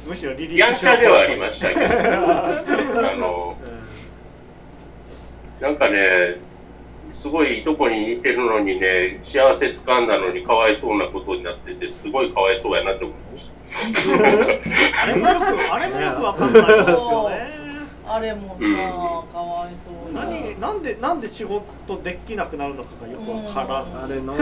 [0.08, 3.56] むしろリリーヤンキャではありましたけど、あの、
[5.60, 6.36] なんかね、
[7.10, 15.02] すごいいとこに似てるのにね、幸せつかんだのにかわいそうなことになってて、すごいかわいそうやなって思いました。
[15.02, 17.65] あれもよくあれもよくわかんないですよね
[18.08, 18.74] あれもさ、うん
[19.32, 21.64] かわいそうな何なんでなんで仕事
[22.02, 24.04] できなくなるのかがよくわからん。
[24.04, 24.36] あれの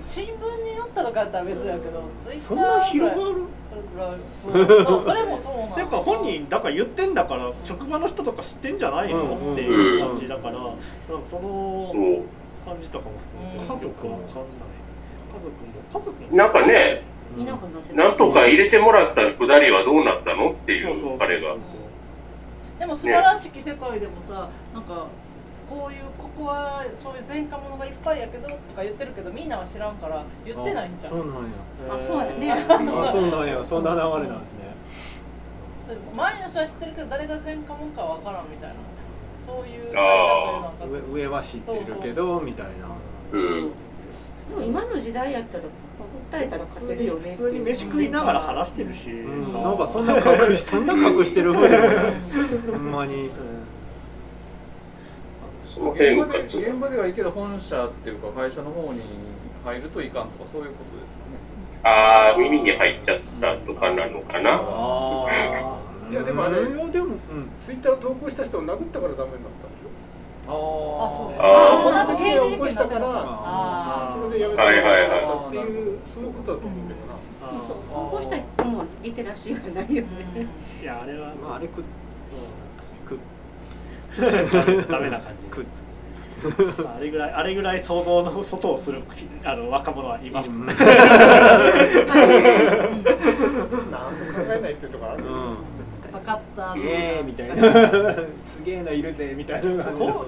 [0.00, 0.28] 新聞
[0.64, 3.34] に載ったとかやったら別やけどツイッターそんな広がる？
[4.42, 4.84] そう。
[4.84, 10.74] そうそれもそうなん ていうか本人だから言ってんだから職場の人とか知ってんじゃないの、うんっていう感じだから、なんか
[11.08, 12.22] そのそう。
[12.64, 13.12] 感じとかも
[13.60, 13.76] うん。
[13.76, 14.56] 家族はわかんない。
[15.34, 17.02] 家族も家族もなんかね
[17.36, 17.54] 見な
[18.08, 20.52] んとか入れてもらったくだりはどうなったの？
[20.52, 21.54] っていそうそうそううあれが
[22.78, 25.06] でも素晴らしき世界でもさ、なんか
[25.68, 31.50] こういうここはそういう前科者がいっぱいやけどとか言ってるけどみんなは知らんから言ってないんじゃんそうなんや。
[31.90, 32.66] あそうだねあ
[33.10, 33.64] そうなんや。
[33.64, 34.76] そんな流れなんですね。
[36.12, 38.76] 周りの人は知ってるけど誰が前科者かわからんみたいな。
[39.46, 42.72] そういう会社というのが上上は知ってるけどみたいな。
[43.32, 43.72] うん
[44.48, 49.46] でも今の時代やったら訴えたら普通勝てるよねに普通に飯食いながら話してるし、うん。
[49.52, 52.14] さなんかそんな隠し そんな隠してる風でもない。
[52.72, 53.30] ほんまに。
[55.62, 59.00] その辺が現場で現場ではいいけど本社っていうか会社の方に
[59.64, 61.36] 入るといかんとかそういうことですかね。
[61.82, 64.62] ああ耳に入っちゃったとかなのかな。
[66.10, 66.60] いやでもあれ。
[66.60, 67.50] いやでもうん。
[67.62, 69.90] ツイッターを投稿した人を殴ったからダメになったんでしょ？
[70.48, 70.52] ああ
[71.10, 71.34] そう。
[71.38, 71.82] あー。
[71.82, 73.06] その後刑事事件起こしたから。
[73.08, 75.18] あそれでやめてもはいはいはいら。
[75.18, 75.58] ったってい
[75.94, 77.14] うそういうことだと思うけどな
[77.92, 79.94] 投稿した人もリテラシーがない。
[79.96, 80.08] よね、
[80.82, 81.32] いやあれは。
[81.42, 81.82] まああれく
[83.06, 83.18] く
[84.18, 84.26] うん
[84.88, 85.48] ダメな感じ。
[85.50, 85.64] くっ。
[86.84, 89.02] まああれぐらいあれぐらい想像の外をする
[89.44, 90.50] あの若者はいます。
[90.50, 90.66] うん。
[90.66, 90.88] 何も考
[94.48, 95.24] えないっていうとこある。
[95.24, 95.30] うん。
[95.30, 95.56] 分
[96.26, 97.54] かったイエーイみたいな。
[98.44, 100.24] すげえのいるぜみたいな公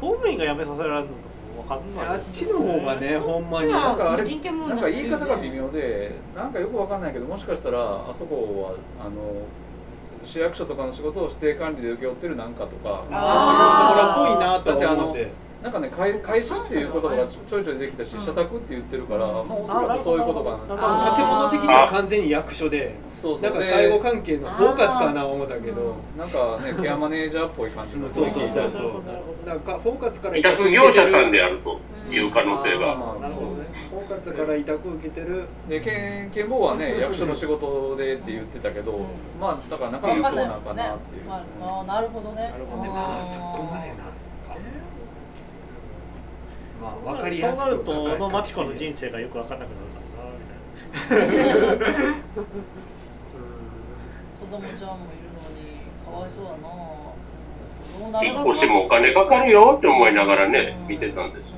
[0.00, 2.06] 務員が辞めさせられるのかもわかんない。
[2.06, 3.72] あっちの方がねほんまに。
[3.72, 9.12] なんかあれなん題か言い方が微妙でなんかよくわかんないけどもしかしたらあそこはあの
[10.24, 15.28] 市役所とかの仕事を指定管理で請け負ってるなんかとかあそういうところっぽいなとは思って
[15.62, 20.76] なんかね会会社っていう言葉がちょいちょいできたし社宅って言ってるから、まあおそらくそういうことかな。
[20.78, 23.52] あ建物的には完全に役所でそうそう。
[23.52, 25.96] でなんか介護関係の包括かな思ったけど。
[26.16, 28.10] なんかね ケアマネージャーっぽい感じの。
[28.10, 28.82] そうそうそうそう。
[29.06, 31.80] なるほどなんか包括から委託業者さんであると
[32.12, 32.94] いう可能性が。
[32.94, 33.66] まあなるほどね。
[33.90, 35.44] 包括から委託受けてる。
[35.68, 39.00] で健健保はね役所の仕事でって言ってたけど、
[39.40, 42.42] まあだから中身はそうなんかなっていう、まあ、あなるほどね。
[42.42, 42.90] なるほどね。
[42.94, 44.15] ああそこまでな
[46.80, 49.86] まあ分かりやすくそうなると小野真知子の人生がよくわかんなくなる
[51.08, 51.64] からなみたいな。
[54.40, 56.86] 子供ちゃんもいるのにかわいそうだな
[58.22, 61.52] 引っ越しもお金かかるよって思いながらね見てたんです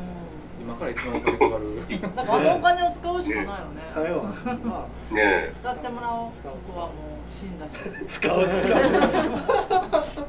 [0.61, 1.83] 今から一番お金かかる。
[2.15, 3.83] だからあのお金を使うしかないよね。
[3.95, 4.23] さよ。
[4.63, 6.31] まあね使ってもらおう。
[6.67, 6.95] 僕はもう
[7.33, 7.73] 死んだし。
[8.13, 8.53] 使う使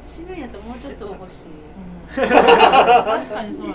[0.02, 1.69] 死ぬんやったらもうちょっと欲しい
[2.14, 2.28] 確
[3.30, 3.74] かにそうよ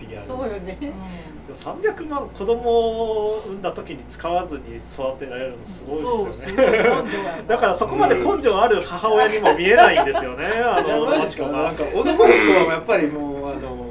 [0.00, 0.78] リアルそうよね。
[0.80, 7.44] でも300万子供を産んだ時に使わずに育てられるのすごいですよね。
[7.46, 10.46] だからそこまで根性ある母親にも見えないんですよね。
[10.46, 13.85] あのマチなんか小野真知子はやっぱりもうあの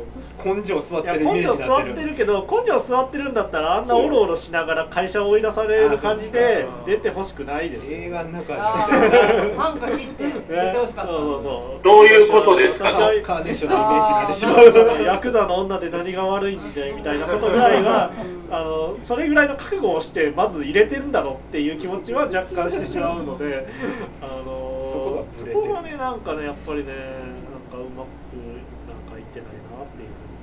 [0.45, 1.95] 根性座ってるイメー根性座っジになってる。
[1.95, 7.97] てるけど根性座ってるんだったらあんなおろおろしながら会社を追い出される感じで出てほしくないですよ。
[7.97, 10.31] 映画の中あでー短歌切って出
[10.71, 11.11] てほしかった。
[11.11, 11.83] そうそうそう。
[11.83, 12.85] どういうことですか？
[12.89, 15.03] 私はカーネーションのイメージになってしまう。
[15.03, 18.11] ヤクザの女で何が悪いんでみたいなことぐらいは
[18.51, 23.67] あのそれぐらいの覚悟をしてまず入れてるんだろうっていう気持ちは若干してしまうので
[24.21, 24.43] あの
[24.91, 25.63] そこがブレてる。
[25.63, 26.97] そこがねなんかねやっぱりねなん
[27.71, 28.07] かうまく
[29.15, 30.35] なんかいってないなっていう。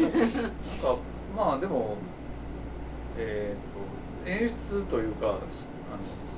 [0.00, 0.96] なんか
[1.36, 1.96] まあでも
[3.18, 5.40] えー、と演出というかあの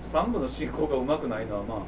[0.03, 1.79] 三部の進行がうまくないのはまあ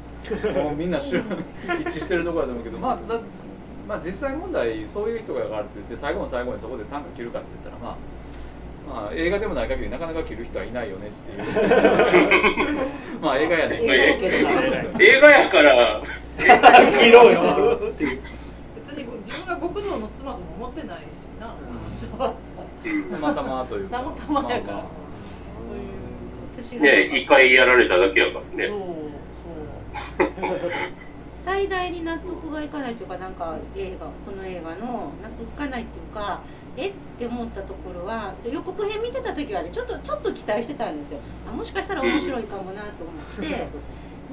[0.63, 3.19] もうみんな一致してるところだと思うけど まあだ
[3.87, 11.67] まあ実際問題そういう人があるって言って最後の最後にそこで短歌切るかって言ったらまあまあ映画でもない限りなかなか切る人はいないよねっていう。
[13.21, 16.01] まあ映画やね映画やから
[16.37, 17.79] 見ろよ。
[17.91, 18.21] っていう
[18.75, 21.03] 別に自分が極道の妻とも思ってないし
[21.39, 21.55] な。
[23.11, 24.83] たまたまというかたまたまやからまあ。
[24.83, 24.91] まあ
[26.61, 28.57] 私がね一回やられただけやから。
[28.57, 29.07] ねそう。
[31.43, 36.41] 最大に納得がいかないというかなんか映画この映画の納得いかないっていうか
[36.75, 41.19] えって思ったところは予告編見てた時はねちょっとちょっと期待してたんですよ。
[41.49, 43.05] あもしかしたら面白いかもなと
[43.39, 43.67] 思って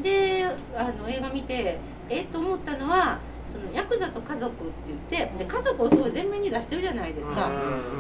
[0.03, 0.45] で
[0.77, 1.79] あの映画見て
[2.09, 3.19] えっと思ったのは
[3.53, 7.51] そのヤクザと家族って言ってで家族をすごい前面に出してるじゃないですか。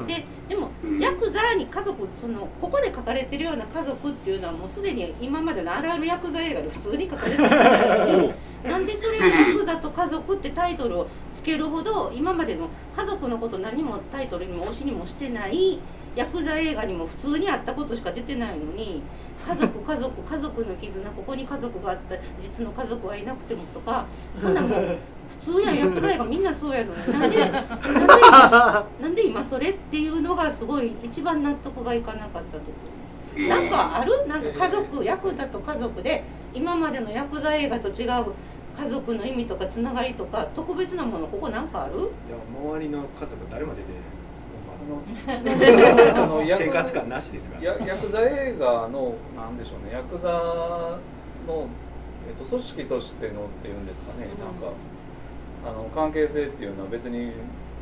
[0.06, 0.68] ででも
[1.00, 15.78] ヤクザに家族そのここで書かれてるような家族っていうのはもうすでに今までのあるあるヤクザ映画で普通に書かれてるのになんでそれをヤクザと家族ってタイトルをつけるほど今までの家族のこと何もタイトルにも推しにもしてない
[16.16, 19.02] ヤクザ映画にも普通にあったことしか出てないのに
[19.48, 24.06] 家族家族 家族の絆ここに家族があった実の家族はいなくてもとか
[24.40, 24.96] そんなもう
[25.40, 25.76] 普通やん。
[25.78, 27.20] ヤクザ映画みんなそうやのに。
[27.20, 32.72] なんで なんで今なんで今それっていうのがすごい一番納得がいかなかったとこ
[33.36, 33.48] ろ。
[33.48, 34.26] なんかある？
[34.28, 36.22] なんか家族ヤクザと家族で
[36.54, 38.32] 今までのヤクザ映画と違う
[38.80, 41.94] 家族の意味とかつながりとか特別なものここなんかある？
[41.94, 42.00] い
[42.30, 42.36] や
[42.72, 44.13] 周りの家族誰も出てあ
[44.88, 49.92] の 生活感なしですかやヤクザ映画のなんでしょうね。
[49.92, 50.30] ヤクザ
[51.46, 51.66] の、
[52.28, 54.72] えっと、組織としてのっていうんですかね、なんか
[55.66, 57.32] あの関係性っていうのは別に、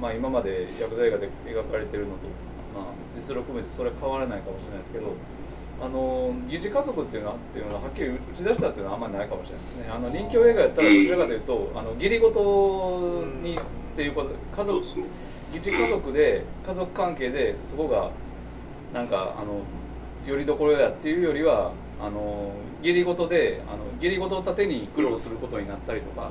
[0.00, 2.28] まあ、今までヤクザ映画で描かれてるのと、
[2.74, 2.84] まあ、
[3.16, 5.06] 実力面でそれは変わらないかもしれないですけど。
[5.82, 9.88] あの疑似家族っていうのはっていうのははっきり打ち出したっていうのはあんまりないかもしれないですね。
[9.90, 14.78] あの人気映画やったらどちらかというと、あの義理ごとにっていうこと家族
[15.52, 18.10] 疑似家族で家族関係でそこが
[18.92, 19.62] なんかあの
[20.26, 26.30] よりどころやっていうよりはあの義理ごとであの義理ごとを盾に苦労することになったりとか、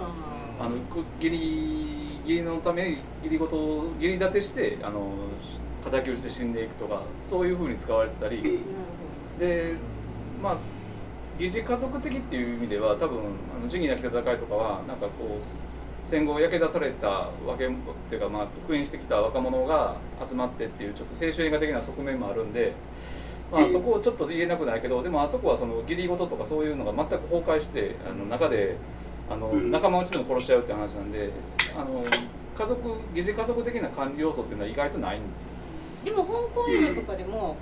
[0.59, 0.75] あの
[1.21, 5.11] 義理義理のために義理ごとを義理立てしてあの
[5.83, 8.59] 敵討ちで死んでいくとかそういうふうに使われてたり。
[9.39, 9.75] で
[10.41, 10.57] まあ
[11.39, 13.19] 疑似家族的っていう意味では多分
[13.57, 15.43] あの仁義なき戦いとかはなんかこう
[16.05, 17.71] 戦後焼け出されたわけっ
[18.09, 19.95] ていうかまあ復員してきた若者が
[20.27, 22.73] 集まってっていうちょっと青春映画的な側面もあるんで、
[23.51, 28.77] まあ、そこをちょっと言えなくないけどでもあそこはその義理事とかそういうのが全く崩壊してあの中で
[29.29, 31.29] あの仲間内でも殺しちゃうって話なんで
[31.75, 32.03] あの
[32.57, 35.49] 家族疑似家族的な管理要素っていうのは意外とないんですよ。
[36.03, 37.55] でも香港映画とかでも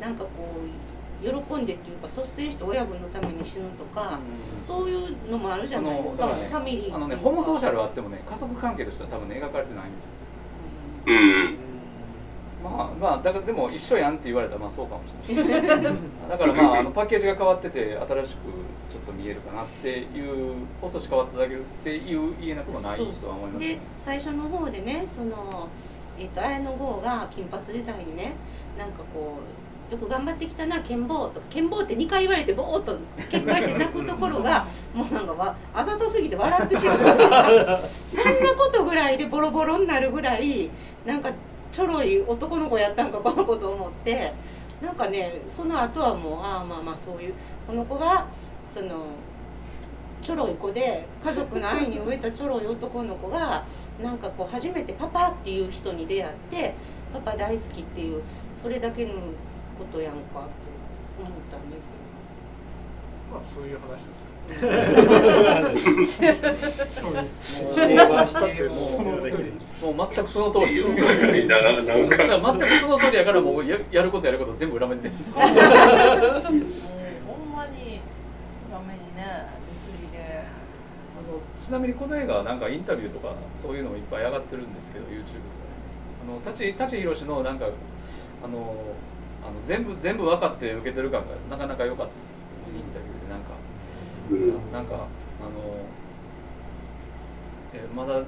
[0.00, 0.83] なんかこう
[1.24, 10.12] 喜んでっていうか率先して親分のために死ぬとか、うん、そういうのもあるじゃないですか、ね、ファミリーあのねホモソーシャルはあってもね家族関係としては多分ね描かれてないんですよ。
[11.06, 11.56] うん。
[12.62, 15.62] まあまあだからでも一緒やんって言われたらまあそうかもしれない。
[16.28, 25.68] だからまああのパッケージが変わってて新しくちょっと見えるかなっていう放送し変わっただけっていう言えなくもないとは思います、で最初の方でねその
[26.18, 28.32] えっと綾野剛が金髪時代にね
[28.78, 32.96] なんかこうよく頑張ってきたな剣坊と剣坊って2回言われてボーっと
[33.30, 36.96] 結界して泣くところが もうなんかわあざとすぎて笑ってしまう。
[36.98, 37.08] そん
[38.42, 40.70] なことぐらいでボロボロになるぐらい
[41.04, 41.30] なんか
[41.70, 44.32] ちょろい男の子やったんかこの子と思って
[44.80, 47.34] なんかねその後はもうああまあまあそういう
[47.66, 48.26] この子が
[48.72, 49.06] その
[50.22, 53.64] ちょろい子で家族の愛に飢えたちょろい男の子が
[54.02, 56.74] なんかこう初めてパパっていう人に出会って
[57.12, 58.22] パパ大好きっていう
[58.62, 59.12] それだけの
[59.78, 60.48] ことやんかと
[61.20, 62.04] 思ったんですけど。
[63.32, 64.04] まあそういう話
[69.90, 75.44] もう全 くその通り全くその通りやからもうややることやること全部裏目に出る ほん
[77.56, 78.00] まに。
[78.68, 80.44] 裏目にねディスりで
[81.60, 85.34] ちなみにこの映画はなんかインタビューとかそういうのもいっぱい上がってるんですけど YouTube とか
[86.22, 87.66] あの舘舘ひろしのなんか
[88.44, 88.74] あの
[89.44, 93.52] あの全部全部分かって受けてる感がなかなか良かったんですけどインタビューでなんか、
[94.30, 95.84] うん、なんかあの
[97.74, 98.22] えまだ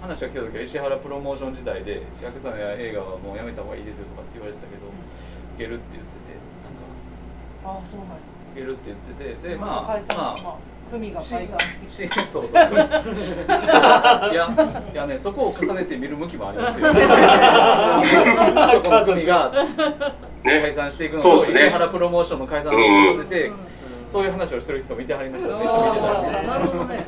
[0.00, 6.36] 話が来た時は石原プロモーション時代で「ヤクザや映画はもうやめた方がいいですよ」とかって言われてたけど、いけるって言ってて
[7.64, 7.78] なんか。
[7.78, 8.98] ああそうなんいけるって言っ
[9.34, 10.56] ててでまあまあ
[10.90, 11.58] 組が解散
[12.30, 12.74] そうそう い
[14.34, 17.02] やいやねそこを重ねて見る向きもありますよね。
[18.72, 19.50] そこの組が
[20.44, 23.50] 解散していくのと、石原プロモーションの解散を重ねて、
[24.06, 25.64] そういう話をしてる人もいてはりましたね。
[25.64, 27.06] なるほどね。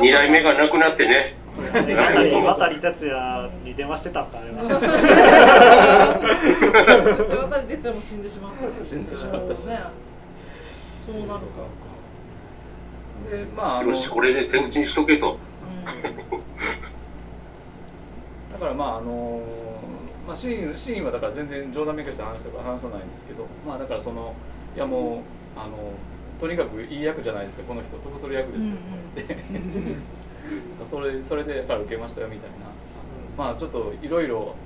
[0.00, 1.36] 二代目がなくなってね。
[1.52, 4.62] 渡達也に電話してたんかあれは。
[7.48, 8.88] 渡哲也も死んでしまったし。
[8.88, 9.64] 死んでしまったし。
[9.66, 9.80] ね
[11.06, 11.36] そうなるか
[13.30, 15.36] でまあよしこれでしとけと、
[18.52, 19.40] だからまああの
[20.26, 24.34] まあシーンシーンはだから全然冗談めかした話とか話さないんですけどまあだからその
[24.76, 25.22] いやも
[25.56, 25.92] うあの
[26.40, 28.76] とにかくいい役じゃないですかこの人得する役ですよ、
[30.86, 32.56] それそれでから受けましたよみたいな、
[33.36, 34.56] まあちょっといろいろ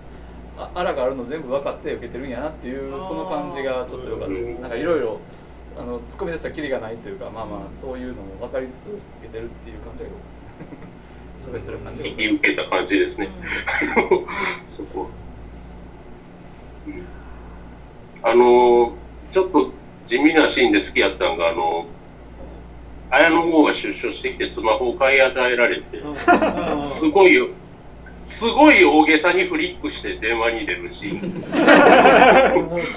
[0.56, 4.60] あらがあるの全部分かって受けてるんやなっていうその感じがちょっと良かったです。
[4.60, 5.20] なんかいろいろ
[5.78, 10.10] あの突っ込み出したらキリがないというかまあまあそういうのも分かりつつ受けてるっていう感じが。
[11.46, 13.28] 喋ってる感じが引き受けた感じですね。
[14.74, 15.02] そこ。
[15.02, 15.25] うん
[18.22, 18.94] あの
[19.32, 19.72] ちょっと
[20.06, 21.86] 地味なシーンで好きやったのが、あの
[23.10, 26.02] 綾野剛が出所してきてスマホを買い与えられて、
[26.92, 27.48] すごいよ。
[28.24, 31.16] すごい大げさにフリックして電話に出るし、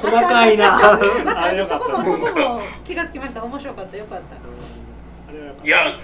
[0.02, 1.00] 細かいな。
[1.46, 1.86] あれよかった。
[1.86, 3.44] そこもそこも気がつきました。
[3.44, 3.98] 面白かった。
[3.98, 4.36] よかった。
[4.36, 6.00] あれはよかったいや、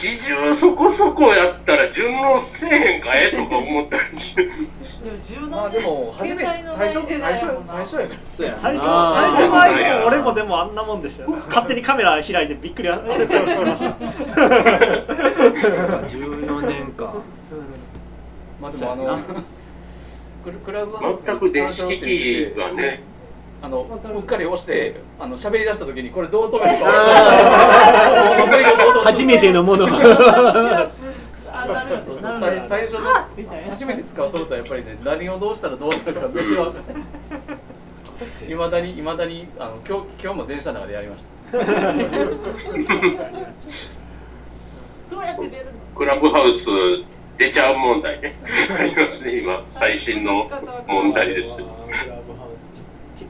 [0.00, 4.58] 始終そこそこやったら順応せえへんかえとか思ったりして、でも
[5.22, 8.14] 柔軟まあでも初め最初最初最初やか。
[8.14, 8.58] らそうや。
[8.58, 14.48] 最初最初の iPhone 俺もでもあんなもんでしたよ勝手にカメラ開いてびっくり絶対してましたそう
[15.88, 16.00] か。
[16.06, 17.14] 14年か。
[18.60, 19.18] まあでもあの
[20.64, 23.02] クラブハウス全く電子機器がね、
[23.62, 26.90] あのうっかり押してあの喋り出した時にこれどう止めるか
[29.04, 29.86] 初めてのもの。
[32.40, 33.00] 最最初の
[33.70, 36.80] 初めて使うソフトはやっぱりね何をどうしたらどうなるか全然分かんな
[38.48, 41.58] いいまだにいまだにあの今日今日も電車の中でやりました
[45.10, 46.66] どうやって出るのクラブハウス
[47.38, 48.34] 出ちゃう問題ね、
[48.78, 50.48] ありますね、今、最新の
[50.86, 51.56] 問題です。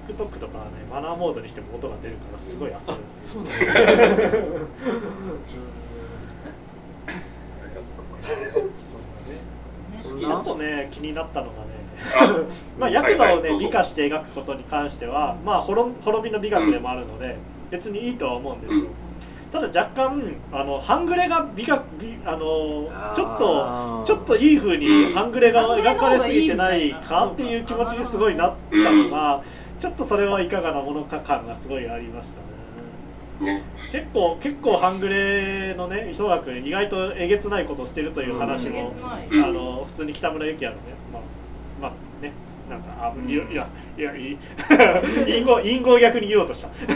[0.09, 2.99] TikTok とかはねマナーモードにしても音が出るからすごい焦る。
[3.25, 3.53] そうなん
[10.31, 10.39] だ。
[10.41, 11.73] あとね気になったのがね
[12.17, 12.37] あ
[12.79, 17.37] まあヤクザをね美化して描くことに関してはまあ滅滅びの美学でもあるので
[17.71, 18.81] 別にいいとは思うんですよ。
[18.81, 18.89] うん。
[19.53, 29.43] ただ若干あの半グレが美学美あのちょっとちょっといい風に半グレが描かれすぎてないかっていう気持ちにすごいなったのが
[29.83, 32.31] ちょっとそれはいかがなものか感がすごいありまし
[33.41, 33.55] たね。
[33.55, 33.65] ね。
[33.91, 38.95] 結構結構半グレのね磯村君意外とえげつないことをしてるという話も、
[39.29, 39.45] うん。
[39.45, 41.23] あの普通に北村幸也のねまあ
[41.83, 42.33] まあね
[42.71, 43.69] なんかあいやいや
[43.99, 44.39] いやいい。
[45.37, 46.69] 隠語隠語を逆に言おうとした。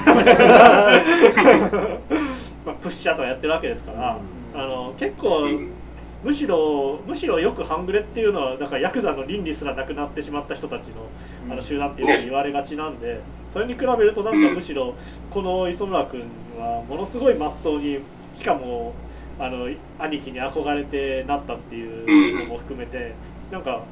[2.64, 4.20] まあプッシャーとかやってるわけですから、
[4.54, 5.72] あの結構うん
[6.26, 11.06] むしろむしろよく半グレっていうのはだからヤクザの倫理すらなくなってしまった人たちの
[11.48, 13.20] あの集団っていうふうに言われがちなんで、
[13.52, 14.96] それに比べるとなんかむしろ
[15.30, 16.22] この磯村君
[16.58, 18.00] はものすごいまっとうに
[18.34, 18.92] しかも
[19.38, 19.68] あの
[20.00, 23.14] 兄貴に憧れてなったっていうのも含めて、
[23.52, 23.84] なんか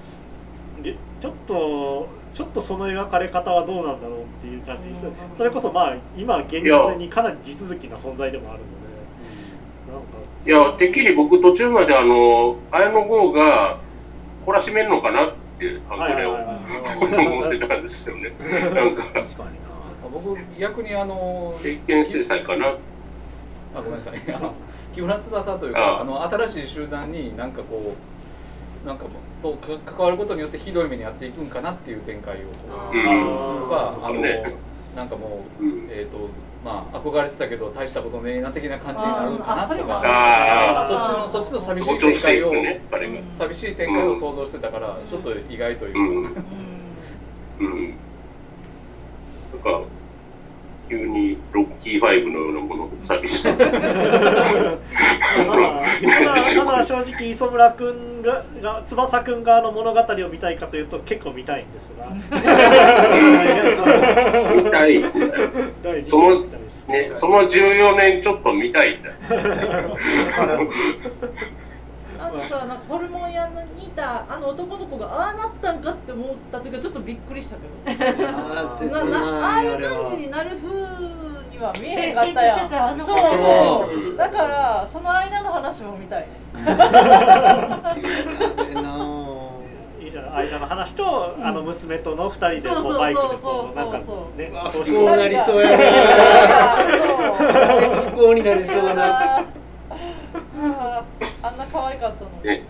[0.83, 5.07] でちょっとちょっとその描かれ方はどうなんだろうっていう感じです。
[5.37, 8.84] それこそまあ今現実にかなり地続きな存在でもあるので
[10.47, 13.79] いや、てっきり僕、途中まであの綾野剛が
[14.47, 17.27] 懲らしめるのかなって、いはいはい。
[17.27, 18.33] 思ってたんですよね。
[18.75, 19.65] なんか、確かに
[20.13, 22.77] 僕逆にあの経験制裁かな。
[23.75, 24.35] あごめんなさい。
[24.35, 24.53] あの
[24.95, 26.05] 木村翼というかああ。
[26.05, 27.95] の新しい集団になんかこ
[28.85, 29.07] うなんか
[29.43, 33.69] とか関わることによってひどい目に遭っていくんかなっていう展開をこううん。
[33.71, 34.55] はあの、ね。
[34.95, 35.89] なんかもう、うん。
[35.91, 36.29] えっ、と
[36.65, 42.81] まあ憧れてたけど大したことねえな的な感じになるんかなとかそっちのそっちの寂しい展開を、ね。
[43.35, 47.67] 寂しい展開を想像してたから、ちょっと意外というか、うん。
[47.69, 47.95] うんうん。
[49.53, 49.83] なんか、
[50.89, 53.43] 急にロッキーファイブのようなものを寂しい。
[53.45, 53.67] ただ
[56.55, 62.09] ただ正直磯村君がが翼君側の物語を見たいかというと結構見たいんですが
[64.55, 65.03] 見たい。
[66.03, 66.45] その
[66.89, 69.11] ね、その14年ちょっと見たいんだ。
[72.19, 78.05] あとさ、なんかホルモン屋にいたあの男の子がああなったんかって思った時はちょっとびっくりしたけど。
[78.91, 80.69] ななああいう感じになる風
[81.51, 82.99] には見えへんかったやん。
[82.99, 84.17] そうそう。
[84.17, 86.29] だからその間の話も見たいね。
[86.57, 86.61] え
[88.71, 89.25] えな
[90.01, 96.77] いいじゃん間の話と、あの娘との二人でこそうそううバイクでそうそうこうなんかそうね不幸なりそうやな
[98.11, 99.45] 不幸になりそうな
[101.45, 102.43] ああんな可愛かったのに。
[102.45, 102.63] ね、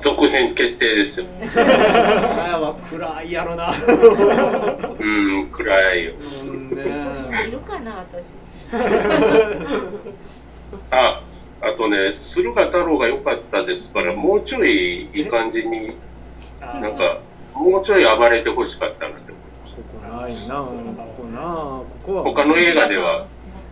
[0.00, 1.26] 続編決定ですよ。
[1.42, 3.74] あやは暗いやろな。
[4.98, 6.14] うん、暗いよ。
[6.44, 7.48] うんね。
[7.48, 8.24] いるかな私。
[10.90, 11.22] あ、
[11.60, 15.94] あとね、駿河太郎が良かったですから、もうちょいいい感じに、
[16.62, 17.20] あなんか、
[17.54, 20.72] もうちょい暴れてほしかったなって思いましここないなこ
[21.18, 22.22] こなここは。
[22.22, 23.26] 他の映画では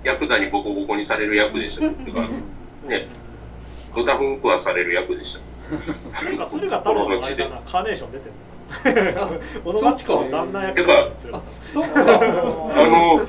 [0.04, 0.10] た。
[0.10, 2.20] ヤクザにボコボコにされる役でしたけど、
[2.88, 3.08] ね、
[3.96, 5.40] 豚ふんくはされる役でした。
[6.22, 8.32] なんか駿河太郎の間なカーネーション出てる。
[9.64, 11.42] 小野町子の旦那役なんですよ。
[11.64, 12.00] そっか。
[12.00, 13.26] あの、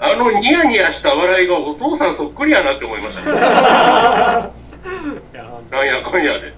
[0.00, 3.22] あのニヤニヤした笑いがお父さんそっくりやなって思いました。
[3.22, 3.38] ね。
[5.32, 6.52] いやなんやかんやで。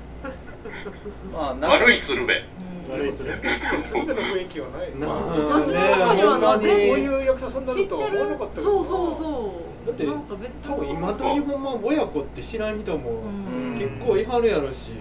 [1.33, 2.37] まあな悪い鶴瓶。
[2.89, 4.07] 鶴瓶。
[4.07, 4.99] の雰囲気はない。
[4.99, 5.07] な。
[5.09, 8.87] 私の中にはなこういう役者さんにな知ってるとは思わなかるったけどな。
[8.87, 10.07] そうそうそうだって
[10.69, 13.29] 多分今だにほんま親子って知らん人もう
[13.77, 13.79] ん。
[13.79, 14.93] 結構いはるやろし。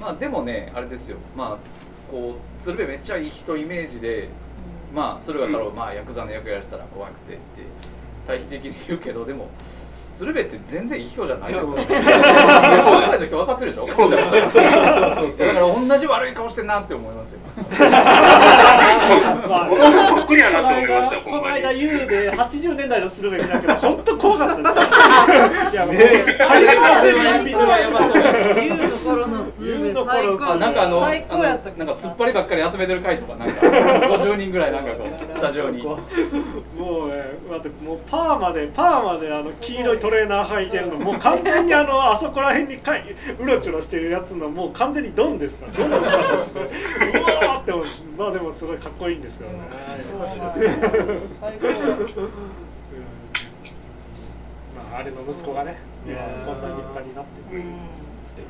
[0.00, 1.16] まあでもねあれですよ。
[1.36, 4.28] まあこう鶴瓶めっちゃいい人イメージで
[4.94, 7.40] まあそれが太郎、まあヤクザの役やらせたら怖くてって
[8.26, 9.48] 対比的に言うけどでも
[10.14, 11.86] 鶴瓶って全然いい人じゃないですからね
[12.82, 13.86] 関西の人分かってるでしょ？
[13.86, 15.46] そうそうそうそうそう。
[15.46, 17.40] だから同じ悪い顔してんなって思いますよ
[20.08, 21.58] そっくりやこのなと思いました、このほんまに。
[21.58, 25.96] 間 U で80年代のするべきだけど本当怖かったですいやもう
[26.46, 49.58] カリスマ性ビンビンそれはやばそうやユウの頃のズーム最高なんかあの最高やったあのなんか突っ張りばっかり集めてる回とかなんか50人ぐらいなんかこうスタジオにもうね待ってもうパーマでパーマであの黄色いトレーナー履いてるのもう完全にあのあそこら辺にかいうろちょろしてるやつのもう完全にドンですからドンの形でうわーってまあでもすごいかっこいいんですけどね。
[51.40, 51.76] 最高や
[54.76, 57.54] まああれの息子がね今こんな立派になって。
[57.54, 57.62] る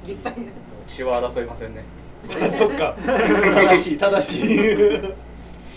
[0.05, 0.53] 立派にな
[0.87, 1.85] 血は争いませんね。
[2.57, 2.95] そっか。
[3.05, 4.49] 正しい正しい。
[4.59, 5.15] で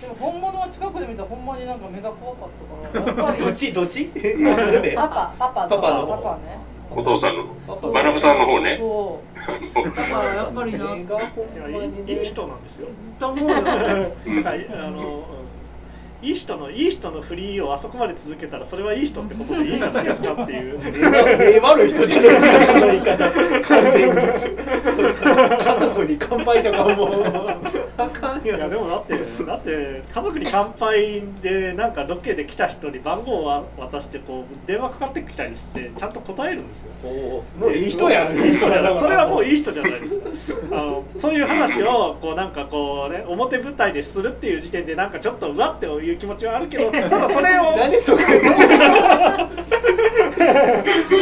[0.08, 2.50] も本物は近くで見たらほんまになんか目が怖かっ
[2.94, 4.06] たから どっちどっち？
[4.96, 6.08] パパパパパパの。
[6.08, 6.60] パパね。
[6.94, 7.46] お父さんの。
[7.68, 8.78] パパ学さんの方ね。
[8.80, 11.08] そうだからやっぱりない
[12.10, 12.88] やい人なんですよ。
[13.20, 15.41] だからあの、うん
[16.22, 20.80] いい人のいい人のフリーをあそこまで続けたらそれはいい人ってことでいいじゃないですかっていう。
[20.80, 23.32] 目悪い人じゃないですかその言い方。
[23.62, 24.22] 完全に。
[25.64, 27.50] 家族に乾杯とかも
[27.98, 36.92] あかんいやでもだってだって家族に乾杯でなんかロケで来た人に番号を渡してこう電話かかってきたりしてちゃんと答えるんですよ。
[37.04, 38.36] おおすもういい人やん。
[38.36, 40.28] いい人やそれはもういい人じゃないですか。
[40.72, 48.20] あのそういう話をこうなんかこうね表舞台でするっていう時点でなんかちょっとうわっていう気持ちはあるけど ただそれを何そこ。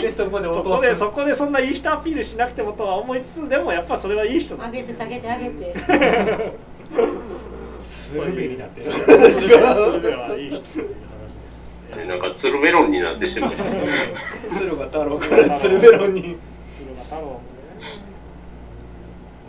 [0.01, 4.65] でそこでそこですそこでそんないい人アピールしなくてもとは思いつつでもやっぱそれはいい人だ。
[4.65, 5.73] 上げて下げて上げて。
[8.11, 8.91] 鶴瓶になってる。
[9.31, 9.57] それ
[10.15, 10.61] はいい人
[12.07, 13.51] なんか鶴メロンになってしまう。
[14.57, 16.21] 鶴が太郎から鶴ベロンに。
[16.21, 17.41] 鶴が太郎も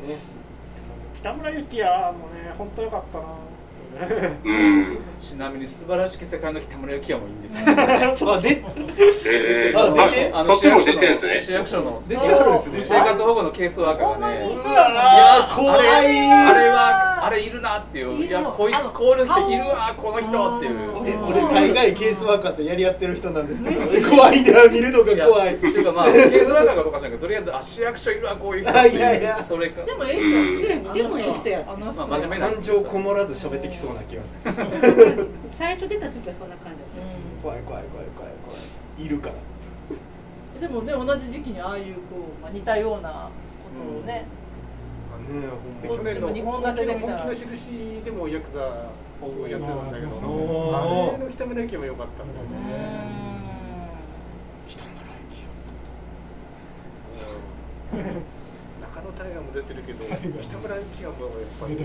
[0.07, 0.15] ね。
[0.15, 0.19] ね。
[1.21, 3.25] 北村幸也もね本当良かったな
[4.45, 4.99] うん。
[5.19, 7.63] ちなみに素晴らしき世界の北村幸也もいいんですよ。
[7.67, 8.63] あで
[9.27, 11.43] えー、あそっちも出てんですね。
[11.45, 12.83] 市役所の出てあるんですね。
[12.83, 14.49] 生活保護のケースワーカーがね。
[14.49, 15.89] いや怖い。
[15.89, 18.25] あれあれはあれいるなっていう。
[18.25, 20.81] いやこういうあのこういう人いるわこの人っていう。
[21.07, 24.11] え俺大概ケースワーカーとやり合ってる人なんですけど。
[24.11, 25.57] 怖いんだよ見るのが怖い。
[25.57, 28.97] っていうかまあケースワーカーかどうか知らんけどとりあえずあ市役所いるわこういう人っていう。
[28.97, 29.83] いやいやそれか。
[29.83, 30.57] でもええうん。
[30.57, 35.29] 人せやねでもええまあ真面目な感情こもらず喋ってきそうな気がする。
[35.57, 37.09] 最初出た時はそんな感じだっ
[37.43, 39.05] 怖い怖い怖い怖い怖い。
[39.05, 39.35] いるから。
[40.61, 42.01] でもね同じ時期にああいうこ
[42.39, 43.31] う、まあ、似たような
[43.65, 44.27] ことをね、ね
[45.33, 45.49] え
[45.89, 48.61] ほんまこっちも日本だけで見たら本気の印でもヤクザ
[49.25, 53.31] をやってたんだけど、あれの北村幸也も良かったんだようね。
[54.69, 55.01] 北村
[59.01, 60.19] 中野大河も出てるけど、北
[60.59, 61.77] 村幸也もやっぱり。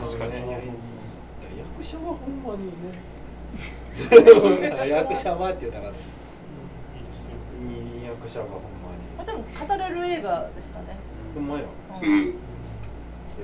[0.00, 0.32] 確かに。
[1.60, 2.96] 役者はほんまにね。
[4.88, 5.94] 役者はって言うたらいい
[8.04, 8.88] 役者がほんま
[9.18, 10.96] まあ、でも語れる映画でしたね、
[11.34, 11.64] にほんまや。
[12.00, 12.30] うん。
[12.30, 12.34] で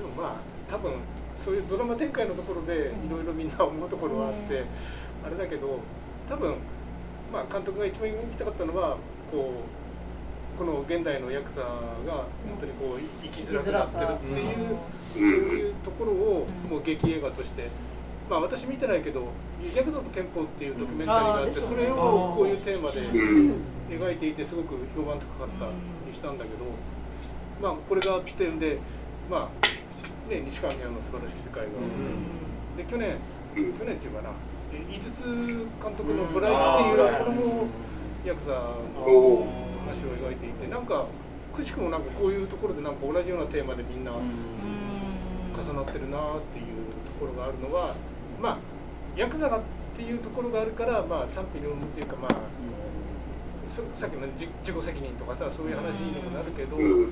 [0.01, 0.93] もまあ多分
[1.37, 4.63] そういうドラマ展開のところでいろいろみんな思うところはあって、
[5.23, 5.79] あれだけど
[6.27, 6.55] 多分
[7.31, 8.97] まあ監督が一番言いたかったのは
[9.29, 9.86] こう
[10.57, 14.77] この現代のヤクザが本当にこう生きづらくなってるっていう、うん
[15.13, 17.69] そういうところをもう劇映画として。
[18.29, 19.23] まあ私見てないけど
[19.73, 23.53] 「ヤクザと憲法」っていうドキュメンタリーがあってそれをこういうテーマでうん。
[23.89, 25.65] 描いていてすごく評判高かった
[26.05, 26.65] りしたんだけど、
[27.61, 28.79] まあこれがあってんで
[29.29, 31.71] まあね西川宮の素晴らしい世界が、
[32.75, 33.15] で去年
[33.55, 34.29] うん去年っていうかな
[34.73, 35.23] え井筒
[35.81, 37.67] 監督の「ブライ」っていうこれも
[38.25, 41.07] ヤクザの話を描いていてなんか
[41.55, 47.95] くしくもなんかこういうところでなんか同じようなテーマでみんな重なってるなっていうところがあるのは
[48.39, 48.57] まあ
[49.15, 49.61] ヤクザがっ
[49.95, 52.35] ていうところがあるからまあ賛否両論っていうかまあ
[53.67, 57.11] そさっきの自自己責任とかさそういう話にもなるけど、うん。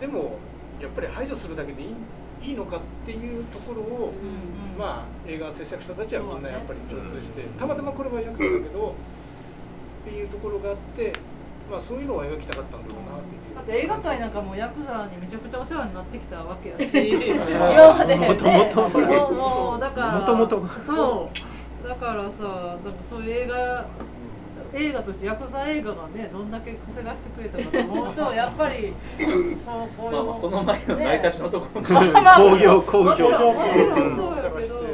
[0.00, 0.38] でも
[0.80, 1.88] やっぱり排除するだけでいい
[2.42, 4.78] いいのかっていうところを、うん。
[4.78, 7.58] まあ映画制作者たちはみんなやっぱり共通してうん。
[7.58, 8.94] たまたまこれはヤクザだけど、
[10.00, 11.12] っていうところがあって
[11.70, 13.54] まあそういうのを描きたかったんだろうなっていう。
[13.54, 18.28] だって映画界なんかもうヤクザにめちゃくちゃお世話になってきたわけやし 今までね。
[18.28, 21.30] もともともうもうだからもともとそ
[21.84, 23.86] うだからさなんかそういう映画
[24.72, 33.10] 映画としてヤクザ映画がねどんだけ稼がしてくれたかと思うと やっぱりうんそうこういうまあまあその前の成り立ちのところも、 まあまあ工業工業。
[33.10, 34.84] もちろんそうやけど、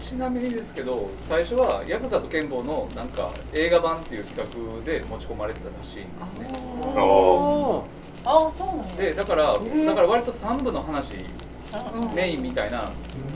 [0.00, 6.58] ちなみにですけど最初はヤクザと剣法のなんか映画版っていう企画で持ち込まれてたらしいんですね。
[6.96, 7.84] お
[8.24, 8.94] ああそうなんや。
[8.96, 12.14] でだからーだから割と3部の話うん。
[12.14, 12.90] メインみたいな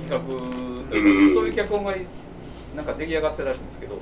[0.09, 1.95] 企画とうんいうかそういう脚本が
[2.75, 3.99] なんか出来上がってたらしいんですけど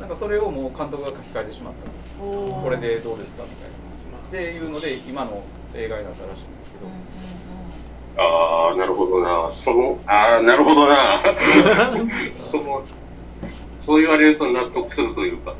[0.00, 1.90] なんかそれをもう監督が書き換えてしまった。
[2.20, 3.74] これでどうですかみたいな。
[4.28, 5.42] っていうので今の
[5.74, 6.86] 映画になったらしいんですけど
[8.16, 9.50] ああ、なるほどな。
[9.50, 11.22] その、ああ、なるほどな。
[12.38, 12.82] その、
[13.78, 15.54] そう言われると納得するというか。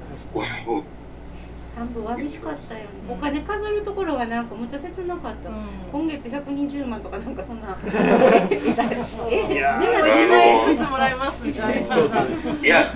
[1.74, 2.86] 三部わびしかったよね。
[3.08, 5.66] お金飾るところがなんかむっちゃ切なかった、うん。
[5.90, 7.76] 今月120万とかなんかそんな。
[7.84, 11.94] えみたいなえみんな1で万円ずつもらえますみたいな。
[11.94, 12.26] そうそう。
[12.64, 12.92] いや、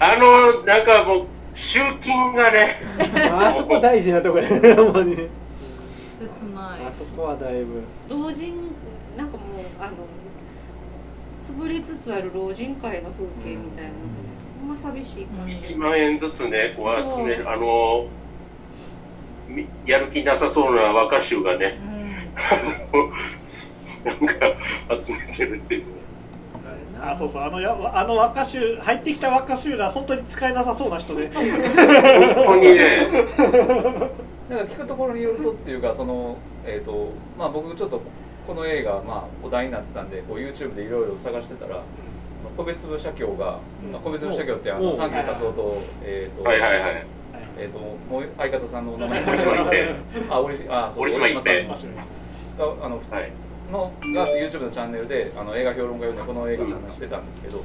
[0.00, 2.82] あの、なんかもう、集金がね、
[3.30, 5.16] あそこ大事なところやねほんまに。
[5.16, 5.39] ね
[7.20, 8.54] こはだいぶ老人
[9.16, 9.96] なんかもうあの
[11.46, 13.90] 潰れつつある老人会の風景みたいな、
[14.60, 15.52] ほんま寂しい感じ。
[15.74, 18.06] 1万円ずつね、こう集める、あの、
[19.48, 21.76] みやる気なさそうな若衆がね、
[24.04, 24.34] なんか
[25.04, 25.86] 集めてるっていう。
[25.86, 25.86] ね。
[27.02, 27.42] あそうそう。
[27.42, 31.44] あのやあの若衆入ってきた若衆が本当に使えなさそうな人で本
[32.34, 33.08] 当にね、
[34.48, 36.36] なんか聞くところによるとっていうかその、
[36.70, 38.00] えーとまあ、僕ちょっと
[38.46, 41.82] この映画、まあ、お題になってたんでこう YouTube でいろいろ探してたら
[42.56, 43.58] 個別部社協が、
[43.92, 47.06] まあ個別部社協ってあの三球達夫と,、えーとはいはいはい。
[47.58, 49.22] えー、ともう相方さんのお名前。
[49.22, 52.04] 折島一平あ折島あそう折島一平折島さんが
[52.84, 53.32] あのはい。
[53.70, 57.62] のが YouTube のチャンネルであの映画評論家用でこの映画の話してたんですけど、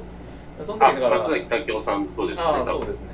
[0.64, 2.44] そのあ、時だから松崎武雄さんとですね。
[2.46, 3.08] あそうですね。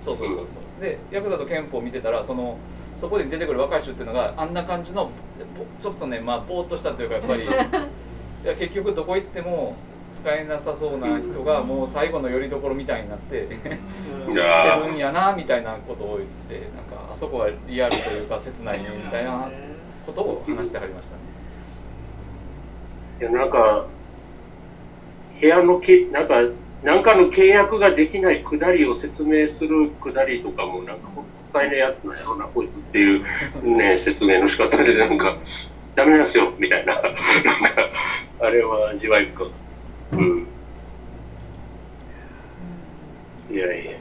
[0.00, 0.82] そうそうそうそう。
[0.82, 2.58] でヤクザと憲法を見てたらその
[2.96, 5.10] そこで出てくる若い人っていうのがあんな感じの
[5.56, 7.44] ぼちょっとねまあぼーっとしたというかやっぱり。
[8.44, 9.74] いや結局どこ行っても
[10.12, 19.48] 使えなさそうな人がもう最後の拠り所みたいになってい来やてるんやなみたいなことを言ってなんかあそこはリアルというか切ないねみたいな
[20.04, 21.34] ことを話してはりましたね。
[23.20, 23.86] いやなんか、
[25.40, 26.34] 部屋のけ、なんか、
[26.82, 31.08] なんかの契約ができないくだりを説明するくだりとかも、なんか、
[31.54, 33.24] 使えないやつなんやろな、こいつっていう、
[33.76, 35.36] ね、説明の仕方で、なんか、
[35.94, 36.94] ダメなんですよ、みたいな。
[37.00, 37.14] なんか、
[38.40, 39.52] あれは味わい深。
[40.12, 40.46] うん。
[43.52, 43.92] いやいや。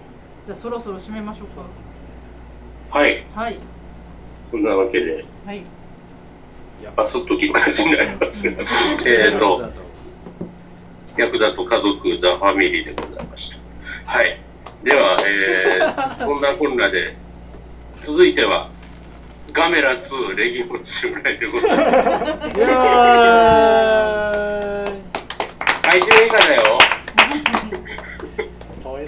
[0.47, 1.47] じゃあそろそろ締めましょう
[2.91, 3.24] かはい。
[3.36, 3.60] はい
[4.49, 5.64] そんなわけで、はい
[6.97, 8.58] バスッと切る感じになりますが、
[9.06, 9.72] えっと、
[11.16, 13.58] ヤクザと家族、ザ・ファミリーでございました。
[14.06, 14.38] はい。
[14.84, 17.16] では、えー、 こんなこんなで、
[18.06, 18.70] 続いては、
[19.51, 24.93] ガメラ2レギモン襲来ということで、 いやー
[25.84, 26.80] 怪獣映画だよ？